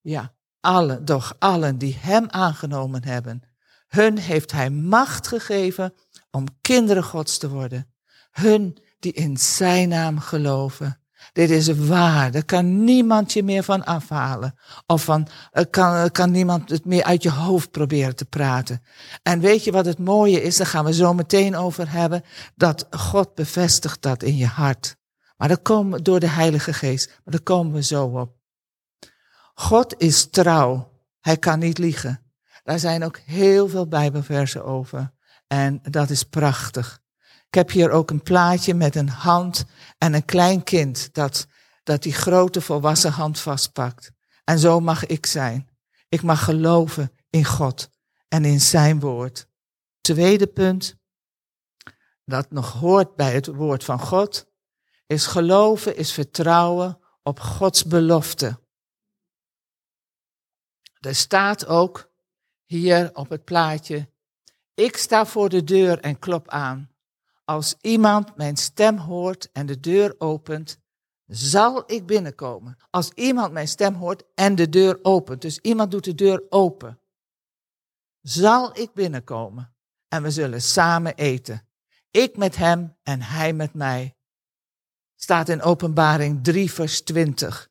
Ja, 0.00 0.34
allen, 0.60 1.04
doch 1.04 1.36
allen 1.38 1.78
die 1.78 1.96
hem 2.00 2.26
aangenomen 2.28 3.04
hebben, 3.04 3.42
hun 3.88 4.18
heeft 4.18 4.52
hij 4.52 4.70
macht 4.70 5.28
gegeven 5.28 5.94
om 6.30 6.44
kinderen 6.60 7.04
Gods 7.04 7.38
te 7.38 7.48
worden. 7.48 7.94
Hun 8.30 8.78
die 8.98 9.12
in 9.12 9.36
zijn 9.36 9.88
naam 9.88 10.18
geloven. 10.18 11.00
Dit 11.32 11.50
is 11.50 11.68
waar, 11.68 12.30
daar 12.30 12.44
kan 12.44 12.84
niemand 12.84 13.32
je 13.32 13.42
meer 13.42 13.62
van 13.62 13.84
afhalen. 13.84 14.54
Of 14.86 15.04
van, 15.04 15.28
kan, 15.70 16.10
kan 16.10 16.30
niemand 16.30 16.70
het 16.70 16.84
meer 16.84 17.04
uit 17.04 17.22
je 17.22 17.30
hoofd 17.30 17.70
proberen 17.70 18.16
te 18.16 18.24
praten. 18.24 18.82
En 19.22 19.40
weet 19.40 19.64
je 19.64 19.72
wat 19.72 19.84
het 19.84 19.98
mooie 19.98 20.42
is, 20.42 20.56
daar 20.56 20.66
gaan 20.66 20.84
we 20.84 20.92
zo 20.92 21.14
meteen 21.14 21.56
over 21.56 21.90
hebben, 21.90 22.24
dat 22.54 22.86
God 22.90 23.34
bevestigt 23.34 24.02
dat 24.02 24.22
in 24.22 24.36
je 24.36 24.46
hart. 24.46 24.96
Maar 25.36 25.48
dat 25.48 25.62
komen 25.62 26.02
door 26.02 26.20
de 26.20 26.28
Heilige 26.28 26.72
Geest, 26.72 27.06
maar 27.08 27.34
daar 27.34 27.42
komen 27.42 27.72
we 27.72 27.82
zo 27.82 28.04
op. 28.04 28.34
God 29.54 29.94
is 29.98 30.30
trouw, 30.30 30.92
hij 31.20 31.36
kan 31.36 31.58
niet 31.58 31.78
liegen. 31.78 32.20
Daar 32.62 32.78
zijn 32.78 33.04
ook 33.04 33.18
heel 33.18 33.68
veel 33.68 33.86
Bijbelversen 33.86 34.64
over. 34.64 35.12
En 35.46 35.78
dat 35.82 36.10
is 36.10 36.22
prachtig. 36.22 37.00
Ik 37.56 37.62
heb 37.62 37.70
hier 37.70 37.90
ook 37.90 38.10
een 38.10 38.22
plaatje 38.22 38.74
met 38.74 38.94
een 38.94 39.08
hand 39.08 39.64
en 39.98 40.14
een 40.14 40.24
klein 40.24 40.62
kind 40.62 41.14
dat, 41.14 41.46
dat 41.82 42.02
die 42.02 42.12
grote 42.12 42.60
volwassen 42.60 43.10
hand 43.10 43.40
vastpakt. 43.40 44.12
En 44.44 44.58
zo 44.58 44.80
mag 44.80 45.06
ik 45.06 45.26
zijn. 45.26 45.68
Ik 46.08 46.22
mag 46.22 46.44
geloven 46.44 47.12
in 47.30 47.44
God 47.44 47.90
en 48.28 48.44
in 48.44 48.60
zijn 48.60 49.00
woord. 49.00 49.48
Tweede 50.00 50.46
punt, 50.46 50.96
dat 52.24 52.50
nog 52.50 52.72
hoort 52.72 53.14
bij 53.14 53.32
het 53.32 53.46
woord 53.46 53.84
van 53.84 54.00
God, 54.00 54.46
is 55.06 55.26
geloven, 55.26 55.96
is 55.96 56.12
vertrouwen 56.12 56.98
op 57.22 57.40
Gods 57.40 57.84
belofte. 57.84 58.60
Er 61.00 61.14
staat 61.14 61.66
ook 61.66 62.12
hier 62.64 63.14
op 63.14 63.28
het 63.28 63.44
plaatje, 63.44 64.12
ik 64.74 64.96
sta 64.96 65.26
voor 65.26 65.48
de 65.48 65.64
deur 65.64 66.00
en 66.00 66.18
klop 66.18 66.48
aan. 66.48 66.94
Als 67.46 67.74
iemand 67.80 68.36
mijn 68.36 68.56
stem 68.56 68.96
hoort 68.96 69.52
en 69.52 69.66
de 69.66 69.80
deur 69.80 70.14
opent, 70.18 70.78
zal 71.26 71.92
ik 71.92 72.06
binnenkomen. 72.06 72.76
Als 72.90 73.10
iemand 73.10 73.52
mijn 73.52 73.68
stem 73.68 73.94
hoort 73.94 74.22
en 74.34 74.54
de 74.54 74.68
deur 74.68 74.98
opent, 75.02 75.42
dus 75.42 75.58
iemand 75.58 75.90
doet 75.90 76.04
de 76.04 76.14
deur 76.14 76.42
open, 76.48 77.00
zal 78.20 78.78
ik 78.78 78.92
binnenkomen 78.94 79.74
en 80.08 80.22
we 80.22 80.30
zullen 80.30 80.62
samen 80.62 81.14
eten. 81.14 81.68
Ik 82.10 82.36
met 82.36 82.56
hem 82.56 82.96
en 83.02 83.22
hij 83.22 83.52
met 83.52 83.74
mij. 83.74 84.16
Staat 85.14 85.48
in 85.48 85.62
Openbaring 85.62 86.44
3, 86.44 86.72
vers 86.72 87.00
20. 87.00 87.68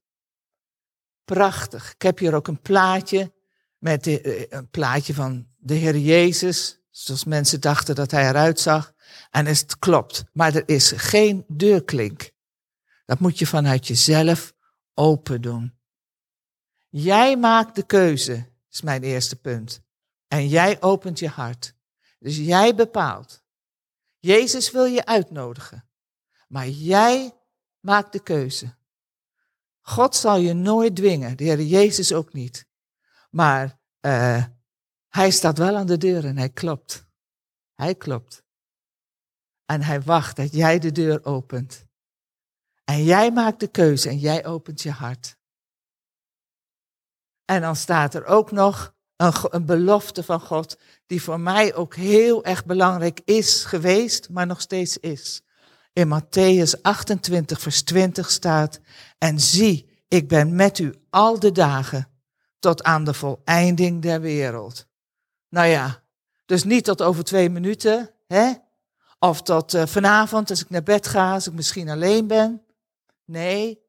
Prachtig. 1.23 1.93
Ik 1.93 2.01
heb 2.01 2.17
hier 2.17 2.33
ook 2.33 2.47
een 2.47 2.61
plaatje 2.61 3.33
met 3.77 4.07
eh, 4.07 4.45
een 4.49 4.69
plaatje 4.69 5.13
van 5.13 5.47
de 5.57 5.73
Heer 5.73 5.97
Jezus, 5.97 6.79
zoals 6.97 7.23
mensen 7.23 7.61
dachten 7.61 7.95
dat 7.95 8.11
hij 8.11 8.29
eruit 8.29 8.59
zag. 8.59 8.93
En 9.29 9.45
het 9.45 9.79
klopt, 9.79 10.23
maar 10.33 10.55
er 10.55 10.63
is 10.65 10.91
geen 10.95 11.45
deurklink. 11.47 12.31
Dat 13.05 13.19
moet 13.19 13.39
je 13.39 13.47
vanuit 13.47 13.87
jezelf 13.87 14.53
open 14.93 15.41
doen. 15.41 15.77
Jij 16.89 17.37
maakt 17.37 17.75
de 17.75 17.85
keuze, 17.85 18.51
is 18.71 18.81
mijn 18.81 19.03
eerste 19.03 19.35
punt. 19.35 19.81
En 20.27 20.47
jij 20.47 20.81
opent 20.81 21.19
je 21.19 21.27
hart. 21.27 21.75
Dus 22.19 22.37
jij 22.37 22.75
bepaalt. 22.75 23.43
Jezus 24.19 24.71
wil 24.71 24.85
je 24.85 25.05
uitnodigen. 25.05 25.89
Maar 26.47 26.67
jij 26.67 27.33
maakt 27.79 28.11
de 28.11 28.23
keuze. 28.23 28.75
God 29.81 30.15
zal 30.15 30.37
je 30.37 30.53
nooit 30.53 30.95
dwingen, 30.95 31.37
de 31.37 31.43
Heer 31.43 31.61
Jezus 31.61 32.13
ook 32.13 32.33
niet. 32.33 32.65
Maar 33.29 33.79
uh, 34.01 34.43
hij 35.15 35.31
staat 35.31 35.57
wel 35.57 35.75
aan 35.75 35.85
de 35.85 35.97
deur 35.97 36.25
en 36.25 36.37
hij 36.37 36.49
klopt. 36.49 37.05
Hij 37.73 37.95
klopt. 37.95 38.43
En 39.65 39.81
hij 39.81 40.01
wacht 40.01 40.35
dat 40.35 40.53
jij 40.53 40.79
de 40.79 40.91
deur 40.91 41.25
opent. 41.25 41.85
En 42.83 43.03
jij 43.03 43.31
maakt 43.31 43.59
de 43.59 43.67
keuze 43.67 44.09
en 44.09 44.17
jij 44.17 44.45
opent 44.45 44.81
je 44.81 44.91
hart. 44.91 45.37
En 47.45 47.61
dan 47.61 47.75
staat 47.75 48.13
er 48.13 48.25
ook 48.25 48.51
nog 48.51 48.93
een, 49.15 49.33
een, 49.49 49.65
belofte 49.65 50.23
van 50.23 50.39
God, 50.39 50.79
die 51.05 51.21
voor 51.21 51.39
mij 51.39 51.75
ook 51.75 51.95
heel 51.95 52.43
erg 52.43 52.65
belangrijk 52.65 53.21
is 53.25 53.63
geweest, 53.63 54.29
maar 54.29 54.45
nog 54.45 54.61
steeds 54.61 54.97
is. 54.97 55.41
In 55.93 56.21
Matthäus 56.21 56.81
28, 56.81 57.61
vers 57.61 57.83
20 57.83 58.31
staat, 58.31 58.79
en 59.17 59.39
zie, 59.39 60.03
ik 60.07 60.27
ben 60.27 60.55
met 60.55 60.79
u 60.79 60.93
al 61.09 61.39
de 61.39 61.51
dagen 61.51 62.07
tot 62.59 62.83
aan 62.83 63.03
de 63.03 63.13
voleinding 63.13 64.01
der 64.01 64.21
wereld. 64.21 64.87
Nou 65.55 65.67
ja, 65.67 66.03
dus 66.45 66.63
niet 66.63 66.83
tot 66.83 67.01
over 67.01 67.23
twee 67.23 67.49
minuten, 67.49 68.13
hè? 68.27 68.53
Of 69.19 69.41
tot 69.41 69.73
uh, 69.73 69.85
vanavond 69.85 70.49
als 70.49 70.61
ik 70.61 70.69
naar 70.69 70.83
bed 70.83 71.07
ga, 71.07 71.33
als 71.33 71.47
ik 71.47 71.53
misschien 71.53 71.89
alleen 71.89 72.27
ben. 72.27 72.65
Nee, 73.25 73.83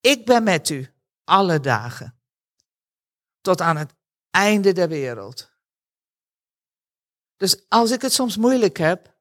ik 0.00 0.26
ben 0.26 0.42
met 0.42 0.68
u 0.68 0.94
alle 1.24 1.60
dagen. 1.60 2.20
Tot 3.40 3.60
aan 3.60 3.76
het 3.76 3.94
einde 4.30 4.72
der 4.72 4.88
wereld. 4.88 5.50
Dus 7.36 7.64
als 7.68 7.90
ik 7.90 8.02
het 8.02 8.12
soms 8.12 8.36
moeilijk 8.36 8.76
heb, 8.76 9.16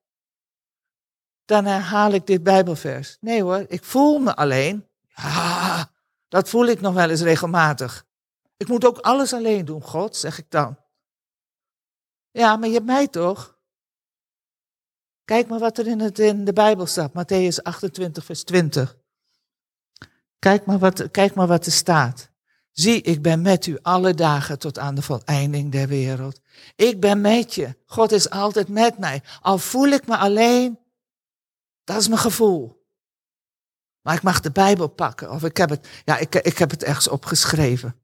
dan 1.45 1.65
herhaal 1.65 2.11
ik 2.11 2.27
dit 2.27 2.43
Bijbelvers. 2.43 3.17
Nee 3.19 3.43
hoor, 3.43 3.65
ik 3.67 3.83
voel 3.83 4.19
me 4.19 4.35
alleen. 4.35 4.87
Ja, 5.07 5.91
dat 6.27 6.49
voel 6.49 6.65
ik 6.65 6.81
nog 6.81 6.93
wel 6.93 7.09
eens 7.09 7.21
regelmatig. 7.21 8.05
Ik 8.57 8.67
moet 8.67 8.85
ook 8.85 8.97
alles 8.97 9.33
alleen 9.33 9.65
doen, 9.65 9.81
God, 9.81 10.15
zeg 10.15 10.37
ik 10.37 10.49
dan. 10.49 10.79
Ja, 12.31 12.55
maar 12.55 12.67
je 12.67 12.73
hebt 12.73 12.85
mij 12.85 13.07
toch? 13.07 13.59
Kijk 15.25 15.47
maar 15.47 15.59
wat 15.59 15.77
er 15.77 15.87
in, 15.87 15.99
het, 15.99 16.19
in 16.19 16.45
de 16.45 16.53
Bijbel 16.53 16.85
staat, 16.85 17.11
Matthäus 17.11 17.63
28, 17.63 18.25
vers 18.25 18.43
20. 18.43 18.97
Kijk 20.39 20.65
maar, 20.65 20.79
wat, 20.79 21.11
kijk 21.11 21.33
maar 21.33 21.47
wat 21.47 21.65
er 21.65 21.71
staat. 21.71 22.29
Zie, 22.71 23.01
ik 23.01 23.21
ben 23.21 23.41
met 23.41 23.65
u 23.65 23.77
alle 23.81 24.13
dagen 24.13 24.59
tot 24.59 24.79
aan 24.79 24.95
de 24.95 25.01
voleinding 25.01 25.71
der 25.71 25.87
wereld. 25.87 26.39
Ik 26.75 26.99
ben 26.99 27.21
met 27.21 27.55
je. 27.55 27.75
God 27.85 28.11
is 28.11 28.29
altijd 28.29 28.67
met 28.67 28.97
mij. 28.97 29.23
Al 29.41 29.57
voel 29.57 29.87
ik 29.87 30.07
me 30.07 30.17
alleen, 30.17 30.79
dat 31.83 31.97
is 31.99 32.07
mijn 32.07 32.19
gevoel. 32.19 32.85
Maar 34.01 34.15
ik 34.15 34.21
mag 34.21 34.39
de 34.39 34.51
Bijbel 34.51 34.87
pakken. 34.87 35.31
Of 35.31 35.43
ik 35.43 35.57
heb 35.57 35.69
het, 35.69 35.87
ja, 36.05 36.17
ik, 36.17 36.35
ik 36.35 36.57
heb 36.57 36.69
het 36.69 36.83
ergens 36.83 37.07
opgeschreven. 37.07 37.95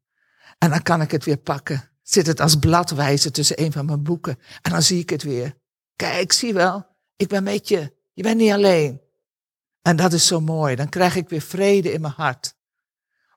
En 0.58 0.70
dan 0.70 0.82
kan 0.82 1.02
ik 1.02 1.12
het 1.12 1.24
weer 1.24 1.38
pakken. 1.38 1.90
Zit 2.08 2.28
het 2.28 2.40
als 2.40 2.56
bladwijze 2.56 3.32
tussen 3.32 3.62
een 3.62 3.72
van 3.72 3.86
mijn 3.86 4.04
boeken. 4.04 4.40
En 4.62 4.72
dan 4.72 4.82
zie 4.82 5.00
ik 5.00 5.10
het 5.10 5.24
weer. 5.24 5.58
Kijk, 5.96 6.32
zie 6.32 6.54
wel. 6.54 6.86
Ik 7.16 7.28
ben 7.28 7.44
met 7.44 7.68
je. 7.68 7.94
Je 8.14 8.24
bent 8.24 8.38
niet 8.38 8.52
alleen. 8.52 9.02
En 9.82 9.96
dat 9.96 10.14
is 10.14 10.28
zo 10.28 10.40
mooi. 10.40 10.76
Dan 10.76 10.90
krijg 10.90 11.16
ik 11.16 11.30
weer 11.30 11.42
vrede 11.42 11.92
in 11.92 12.02
mijn 12.02 12.14
hart. 12.14 12.56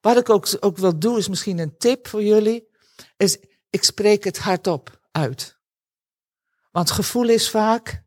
Wat 0.01 0.17
ik 0.17 0.29
ook, 0.31 0.57
ook 0.61 0.79
wil 0.79 0.99
doen, 0.99 1.17
is 1.17 1.29
misschien 1.29 1.59
een 1.59 1.77
tip 1.77 2.09
voor 2.09 2.23
jullie. 2.23 2.69
Is, 3.17 3.39
ik 3.71 3.85
spreek 3.85 4.25
het 4.25 4.39
hardop 4.39 5.01
uit. 5.13 5.59
Want 6.71 6.91
gevoel 6.91 7.29
is 7.29 7.51
vaak 7.51 8.03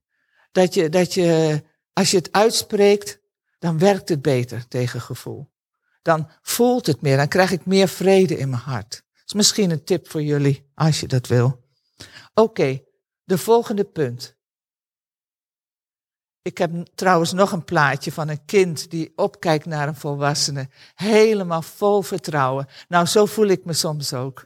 dat 0.52 0.74
je, 0.74 0.90
dat 0.90 1.14
je, 1.14 1.64
als 1.94 2.12
je 2.12 2.18
het 2.18 2.32
uitspreekt, 2.32 3.20
dan 3.60 3.78
werkt 3.78 4.10
het 4.10 4.22
beter 4.22 4.68
tegen 4.68 5.02
gevoel. 5.02 5.52
Dan 6.02 6.30
voelt 6.42 6.86
het 6.86 7.02
meer, 7.02 7.18
dan 7.18 7.28
krijg 7.28 7.52
ik 7.52 7.66
meer 7.66 7.88
vrede 7.88 8.38
in 8.38 8.50
mijn 8.50 8.62
hart. 8.62 9.03
Is 9.26 9.34
misschien 9.34 9.72
een 9.72 9.84
tip 9.84 10.10
voor 10.10 10.22
jullie, 10.22 10.72
als 10.76 11.00
je 11.00 11.08
dat 11.08 11.28
wil. 11.28 11.64
Oké, 12.34 12.84
de 13.24 13.38
volgende 13.38 13.84
punt. 13.84 14.36
Ik 16.42 16.58
heb 16.58 16.72
trouwens 16.96 17.32
nog 17.32 17.52
een 17.52 17.64
plaatje 17.64 18.12
van 18.12 18.30
een 18.30 18.46
kind 18.46 18.90
die 18.90 19.14
opkijkt 19.16 19.66
naar 19.66 19.88
een 19.88 19.96
volwassene. 19.96 20.70
Helemaal 20.96 21.62
vol 21.62 22.02
vertrouwen. 22.02 22.68
Nou, 22.88 23.06
zo 23.06 23.26
voel 23.26 23.48
ik 23.48 23.66
me 23.66 23.74
soms 23.74 24.14
ook. 24.14 24.46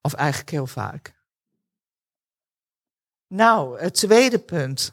Of 0.00 0.12
eigenlijk 0.12 0.50
heel 0.50 0.66
vaak. 0.66 1.14
Nou, 3.26 3.80
het 3.80 3.94
tweede 3.94 4.38
punt. 4.38 4.92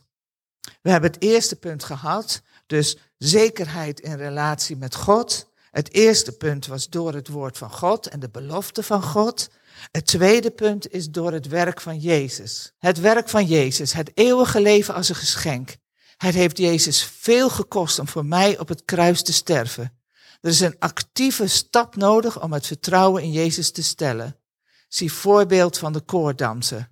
We 0.81 0.89
hebben 0.89 1.11
het 1.11 1.21
eerste 1.21 1.55
punt 1.55 1.83
gehad. 1.83 2.41
Dus 2.65 2.97
zekerheid 3.17 3.99
in 3.99 4.15
relatie 4.15 4.77
met 4.77 4.95
God. 4.95 5.51
Het 5.77 5.93
eerste 5.93 6.31
punt 6.31 6.65
was 6.67 6.89
door 6.89 7.13
het 7.13 7.27
woord 7.27 7.57
van 7.57 7.71
God 7.71 8.07
en 8.07 8.19
de 8.19 8.29
belofte 8.29 8.83
van 8.83 9.03
God. 9.03 9.49
Het 9.91 10.05
tweede 10.05 10.51
punt 10.51 10.91
is 10.91 11.09
door 11.09 11.31
het 11.31 11.47
werk 11.47 11.81
van 11.81 11.99
Jezus. 11.99 12.73
Het 12.77 12.99
werk 12.99 13.29
van 13.29 13.45
Jezus, 13.45 13.93
het 13.93 14.11
eeuwige 14.13 14.61
leven 14.61 14.93
als 14.93 15.09
een 15.09 15.15
geschenk. 15.15 15.75
Het 16.17 16.33
heeft 16.33 16.57
Jezus 16.57 17.03
veel 17.03 17.49
gekost 17.49 17.99
om 17.99 18.07
voor 18.07 18.25
mij 18.25 18.59
op 18.59 18.67
het 18.67 18.85
kruis 18.85 19.23
te 19.23 19.33
sterven. 19.33 19.99
Er 20.41 20.49
is 20.49 20.59
een 20.59 20.75
actieve 20.79 21.47
stap 21.47 21.95
nodig 21.95 22.41
om 22.41 22.53
het 22.53 22.67
vertrouwen 22.67 23.23
in 23.23 23.31
Jezus 23.31 23.71
te 23.71 23.83
stellen. 23.83 24.39
Zie 24.87 25.11
voorbeeld 25.11 25.77
van 25.77 25.93
de 25.93 26.01
koordansen. 26.01 26.91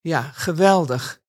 Ja, 0.00 0.22
geweldig. 0.22 1.20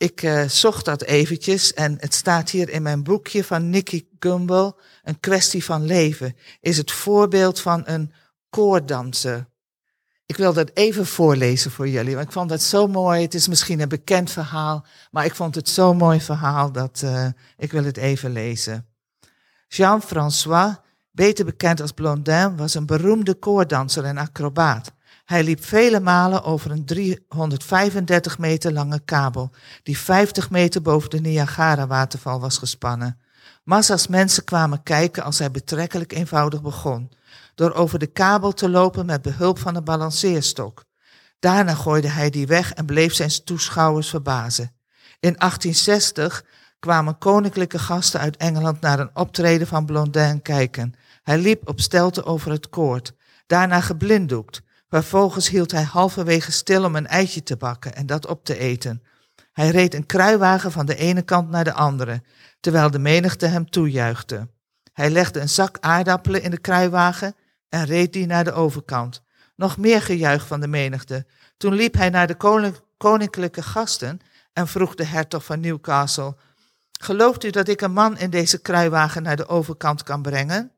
Ik 0.00 0.22
uh, 0.22 0.48
zocht 0.48 0.84
dat 0.84 1.02
eventjes 1.02 1.74
en 1.74 1.96
het 1.98 2.14
staat 2.14 2.50
hier 2.50 2.68
in 2.68 2.82
mijn 2.82 3.02
boekje 3.02 3.44
van 3.44 3.70
Nicky 3.70 4.06
Gumbel, 4.18 4.78
Een 5.02 5.20
kwestie 5.20 5.64
van 5.64 5.84
leven, 5.84 6.36
is 6.60 6.76
het 6.76 6.90
voorbeeld 6.90 7.60
van 7.60 7.82
een 7.84 8.12
koordanser. 8.50 9.46
Ik 10.26 10.36
wil 10.36 10.52
dat 10.52 10.70
even 10.74 11.06
voorlezen 11.06 11.70
voor 11.70 11.88
jullie, 11.88 12.14
want 12.14 12.26
ik 12.26 12.32
vond 12.32 12.48
dat 12.48 12.62
zo 12.62 12.86
mooi. 12.86 13.22
Het 13.22 13.34
is 13.34 13.48
misschien 13.48 13.80
een 13.80 13.88
bekend 13.88 14.30
verhaal, 14.30 14.86
maar 15.10 15.24
ik 15.24 15.34
vond 15.34 15.54
het 15.54 15.68
zo'n 15.68 15.96
mooi 15.96 16.20
verhaal 16.20 16.72
dat 16.72 17.00
uh, 17.04 17.26
ik 17.56 17.72
wil 17.72 17.84
het 17.84 17.96
even 17.96 18.32
lezen. 18.32 18.86
Jean-François, 19.68 20.76
beter 21.10 21.44
bekend 21.44 21.80
als 21.80 21.92
Blondin, 21.92 22.56
was 22.56 22.74
een 22.74 22.86
beroemde 22.86 23.34
koordanser 23.34 24.04
en 24.04 24.18
acrobaat. 24.18 24.92
Hij 25.30 25.44
liep 25.44 25.64
vele 25.64 26.00
malen 26.00 26.44
over 26.44 26.70
een 26.70 26.84
335 26.84 28.38
meter 28.38 28.72
lange 28.72 29.00
kabel, 29.04 29.50
die 29.82 29.98
50 29.98 30.50
meter 30.50 30.82
boven 30.82 31.10
de 31.10 31.20
Niagara-waterval 31.20 32.40
was 32.40 32.58
gespannen. 32.58 33.18
Massa's 33.64 34.06
mensen 34.06 34.44
kwamen 34.44 34.82
kijken 34.82 35.22
als 35.22 35.38
hij 35.38 35.50
betrekkelijk 35.50 36.12
eenvoudig 36.12 36.62
begon 36.62 37.10
door 37.54 37.72
over 37.72 37.98
de 37.98 38.06
kabel 38.06 38.52
te 38.52 38.68
lopen 38.68 39.06
met 39.06 39.22
behulp 39.22 39.58
van 39.58 39.76
een 39.76 39.84
balanceerstok. 39.84 40.84
Daarna 41.38 41.74
gooide 41.74 42.08
hij 42.08 42.30
die 42.30 42.46
weg 42.46 42.72
en 42.72 42.86
bleef 42.86 43.14
zijn 43.14 43.44
toeschouwers 43.44 44.08
verbazen. 44.08 44.72
In 45.20 45.34
1860 45.38 46.44
kwamen 46.78 47.18
koninklijke 47.18 47.78
gasten 47.78 48.20
uit 48.20 48.36
Engeland 48.36 48.80
naar 48.80 49.00
een 49.00 49.16
optreden 49.16 49.66
van 49.66 49.84
Blondin 49.86 50.42
kijken. 50.42 50.94
Hij 51.22 51.38
liep 51.38 51.68
op 51.68 51.80
stelten 51.80 52.24
over 52.24 52.50
het 52.50 52.68
koord, 52.68 53.12
daarna 53.46 53.80
geblinddoekt. 53.80 54.62
Vervolgens 54.90 55.48
hield 55.48 55.72
hij 55.72 55.82
halverwege 55.82 56.52
stil 56.52 56.84
om 56.84 56.96
een 56.96 57.06
eitje 57.06 57.42
te 57.42 57.56
bakken 57.56 57.94
en 57.94 58.06
dat 58.06 58.26
op 58.26 58.44
te 58.44 58.58
eten. 58.58 59.02
Hij 59.52 59.70
reed 59.70 59.94
een 59.94 60.06
kruiwagen 60.06 60.72
van 60.72 60.86
de 60.86 60.96
ene 60.96 61.22
kant 61.22 61.50
naar 61.50 61.64
de 61.64 61.72
andere, 61.72 62.22
terwijl 62.60 62.90
de 62.90 62.98
menigte 62.98 63.46
hem 63.46 63.70
toejuichte. 63.70 64.48
Hij 64.92 65.10
legde 65.10 65.40
een 65.40 65.48
zak 65.48 65.76
aardappelen 65.80 66.42
in 66.42 66.50
de 66.50 66.58
kruiwagen 66.58 67.34
en 67.68 67.84
reed 67.84 68.12
die 68.12 68.26
naar 68.26 68.44
de 68.44 68.52
overkant. 68.52 69.22
Nog 69.56 69.76
meer 69.76 70.02
gejuich 70.02 70.46
van 70.46 70.60
de 70.60 70.68
menigte. 70.68 71.26
Toen 71.56 71.74
liep 71.74 71.94
hij 71.94 72.10
naar 72.10 72.26
de 72.26 72.36
koninklijke 72.96 73.62
gasten 73.62 74.20
en 74.52 74.68
vroeg 74.68 74.94
de 74.94 75.04
hertog 75.04 75.44
van 75.44 75.60
Newcastle: 75.60 76.36
Gelooft 77.00 77.44
u 77.44 77.50
dat 77.50 77.68
ik 77.68 77.80
een 77.80 77.92
man 77.92 78.18
in 78.18 78.30
deze 78.30 78.60
kruiwagen 78.60 79.22
naar 79.22 79.36
de 79.36 79.48
overkant 79.48 80.02
kan 80.02 80.22
brengen? 80.22 80.72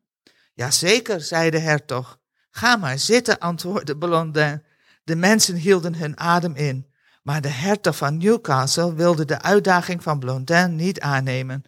Jazeker, 0.55 1.21
zei 1.21 1.51
de 1.51 1.59
hertog. 1.59 2.21
Ga 2.55 2.77
maar 2.77 2.99
zitten, 2.99 3.39
antwoordde 3.39 3.97
Blondin. 3.97 4.63
De 5.05 5.17
mensen 5.17 5.55
hielden 5.55 5.95
hun 5.95 6.19
adem 6.19 6.55
in, 6.55 6.87
maar 7.23 7.41
de 7.41 7.49
hertog 7.49 7.97
van 7.97 8.17
Newcastle 8.17 8.95
wilde 8.95 9.25
de 9.25 9.43
uitdaging 9.43 10.03
van 10.03 10.19
Blondin 10.19 10.77
niet 10.77 11.01
aannemen. 11.01 11.65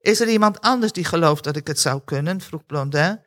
Is 0.00 0.20
er 0.20 0.28
iemand 0.28 0.60
anders 0.60 0.92
die 0.92 1.04
gelooft 1.04 1.44
dat 1.44 1.56
ik 1.56 1.66
het 1.66 1.80
zou 1.80 2.00
kunnen? 2.04 2.40
vroeg 2.40 2.66
Blondin. 2.66 3.20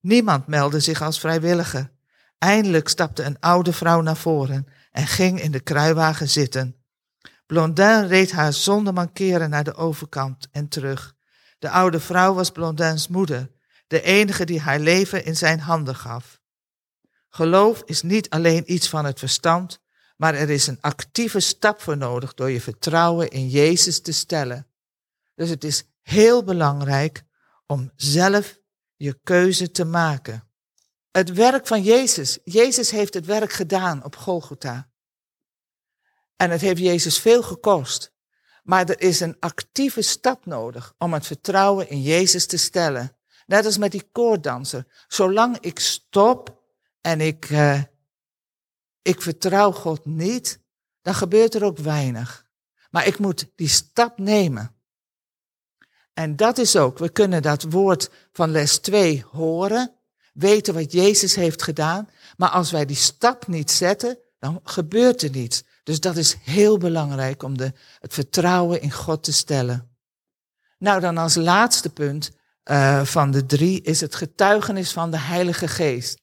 Niemand 0.00 0.46
meldde 0.46 0.80
zich 0.80 1.02
als 1.02 1.20
vrijwilliger. 1.20 1.90
Eindelijk 2.38 2.88
stapte 2.88 3.22
een 3.22 3.40
oude 3.40 3.72
vrouw 3.72 4.00
naar 4.00 4.16
voren 4.16 4.66
en 4.90 5.06
ging 5.06 5.40
in 5.40 5.50
de 5.50 5.60
kruiwagen 5.60 6.28
zitten. 6.28 6.76
Blondin 7.46 8.06
reed 8.06 8.32
haar 8.32 8.52
zonder 8.52 8.92
mankeren 8.92 9.50
naar 9.50 9.64
de 9.64 9.74
overkant 9.74 10.48
en 10.50 10.68
terug. 10.68 11.14
De 11.58 11.70
oude 11.70 12.00
vrouw 12.00 12.34
was 12.34 12.50
Blondins 12.50 13.08
moeder, 13.08 13.50
de 13.88 14.02
enige 14.02 14.44
die 14.44 14.60
haar 14.60 14.78
leven 14.78 15.24
in 15.24 15.36
zijn 15.36 15.60
handen 15.60 15.96
gaf. 15.96 16.40
Geloof 17.28 17.82
is 17.84 18.02
niet 18.02 18.30
alleen 18.30 18.72
iets 18.72 18.88
van 18.88 19.04
het 19.04 19.18
verstand, 19.18 19.80
maar 20.16 20.34
er 20.34 20.50
is 20.50 20.66
een 20.66 20.80
actieve 20.80 21.40
stap 21.40 21.80
voor 21.80 21.96
nodig 21.96 22.34
door 22.34 22.50
je 22.50 22.60
vertrouwen 22.60 23.28
in 23.28 23.48
Jezus 23.48 24.00
te 24.00 24.12
stellen. 24.12 24.66
Dus 25.34 25.48
het 25.48 25.64
is 25.64 25.84
heel 26.02 26.44
belangrijk 26.44 27.22
om 27.66 27.92
zelf 27.96 28.58
je 28.96 29.18
keuze 29.22 29.70
te 29.70 29.84
maken. 29.84 30.48
Het 31.10 31.32
werk 31.32 31.66
van 31.66 31.82
Jezus. 31.82 32.38
Jezus 32.44 32.90
heeft 32.90 33.14
het 33.14 33.26
werk 33.26 33.52
gedaan 33.52 34.04
op 34.04 34.16
Golgotha. 34.16 34.90
En 36.36 36.50
het 36.50 36.60
heeft 36.60 36.80
Jezus 36.80 37.18
veel 37.18 37.42
gekost. 37.42 38.12
Maar 38.62 38.88
er 38.88 39.00
is 39.00 39.20
een 39.20 39.36
actieve 39.40 40.02
stap 40.02 40.46
nodig 40.46 40.94
om 40.98 41.12
het 41.12 41.26
vertrouwen 41.26 41.88
in 41.88 42.02
Jezus 42.02 42.46
te 42.46 42.56
stellen. 42.56 43.17
Net 43.48 43.64
als 43.64 43.78
met 43.78 43.92
die 43.92 44.08
koordanser. 44.12 44.86
Zolang 45.06 45.58
ik 45.58 45.78
stop 45.78 46.62
en 47.00 47.20
ik, 47.20 47.50
uh, 47.50 47.82
ik 49.02 49.22
vertrouw 49.22 49.72
God 49.72 50.04
niet, 50.04 50.60
dan 51.02 51.14
gebeurt 51.14 51.54
er 51.54 51.64
ook 51.64 51.78
weinig. 51.78 52.46
Maar 52.90 53.06
ik 53.06 53.18
moet 53.18 53.46
die 53.54 53.68
stap 53.68 54.18
nemen. 54.18 54.74
En 56.12 56.36
dat 56.36 56.58
is 56.58 56.76
ook, 56.76 56.98
we 56.98 57.08
kunnen 57.08 57.42
dat 57.42 57.62
woord 57.62 58.10
van 58.32 58.50
les 58.50 58.78
2 58.78 59.24
horen, 59.30 59.94
weten 60.32 60.74
wat 60.74 60.92
Jezus 60.92 61.34
heeft 61.34 61.62
gedaan, 61.62 62.08
maar 62.36 62.50
als 62.50 62.70
wij 62.70 62.86
die 62.86 62.96
stap 62.96 63.46
niet 63.46 63.70
zetten, 63.70 64.18
dan 64.38 64.60
gebeurt 64.64 65.22
er 65.22 65.30
niets. 65.30 65.62
Dus 65.82 66.00
dat 66.00 66.16
is 66.16 66.36
heel 66.40 66.78
belangrijk 66.78 67.42
om 67.42 67.56
de, 67.56 67.72
het 67.98 68.14
vertrouwen 68.14 68.80
in 68.80 68.92
God 68.92 69.22
te 69.22 69.32
stellen. 69.32 69.96
Nou, 70.78 71.00
dan 71.00 71.18
als 71.18 71.34
laatste 71.34 71.90
punt 71.90 72.36
uh, 72.70 73.04
van 73.04 73.30
de 73.30 73.46
drie 73.46 73.82
is 73.82 74.00
het 74.00 74.14
getuigenis 74.14 74.92
van 74.92 75.10
de 75.10 75.18
Heilige 75.18 75.68
Geest. 75.68 76.20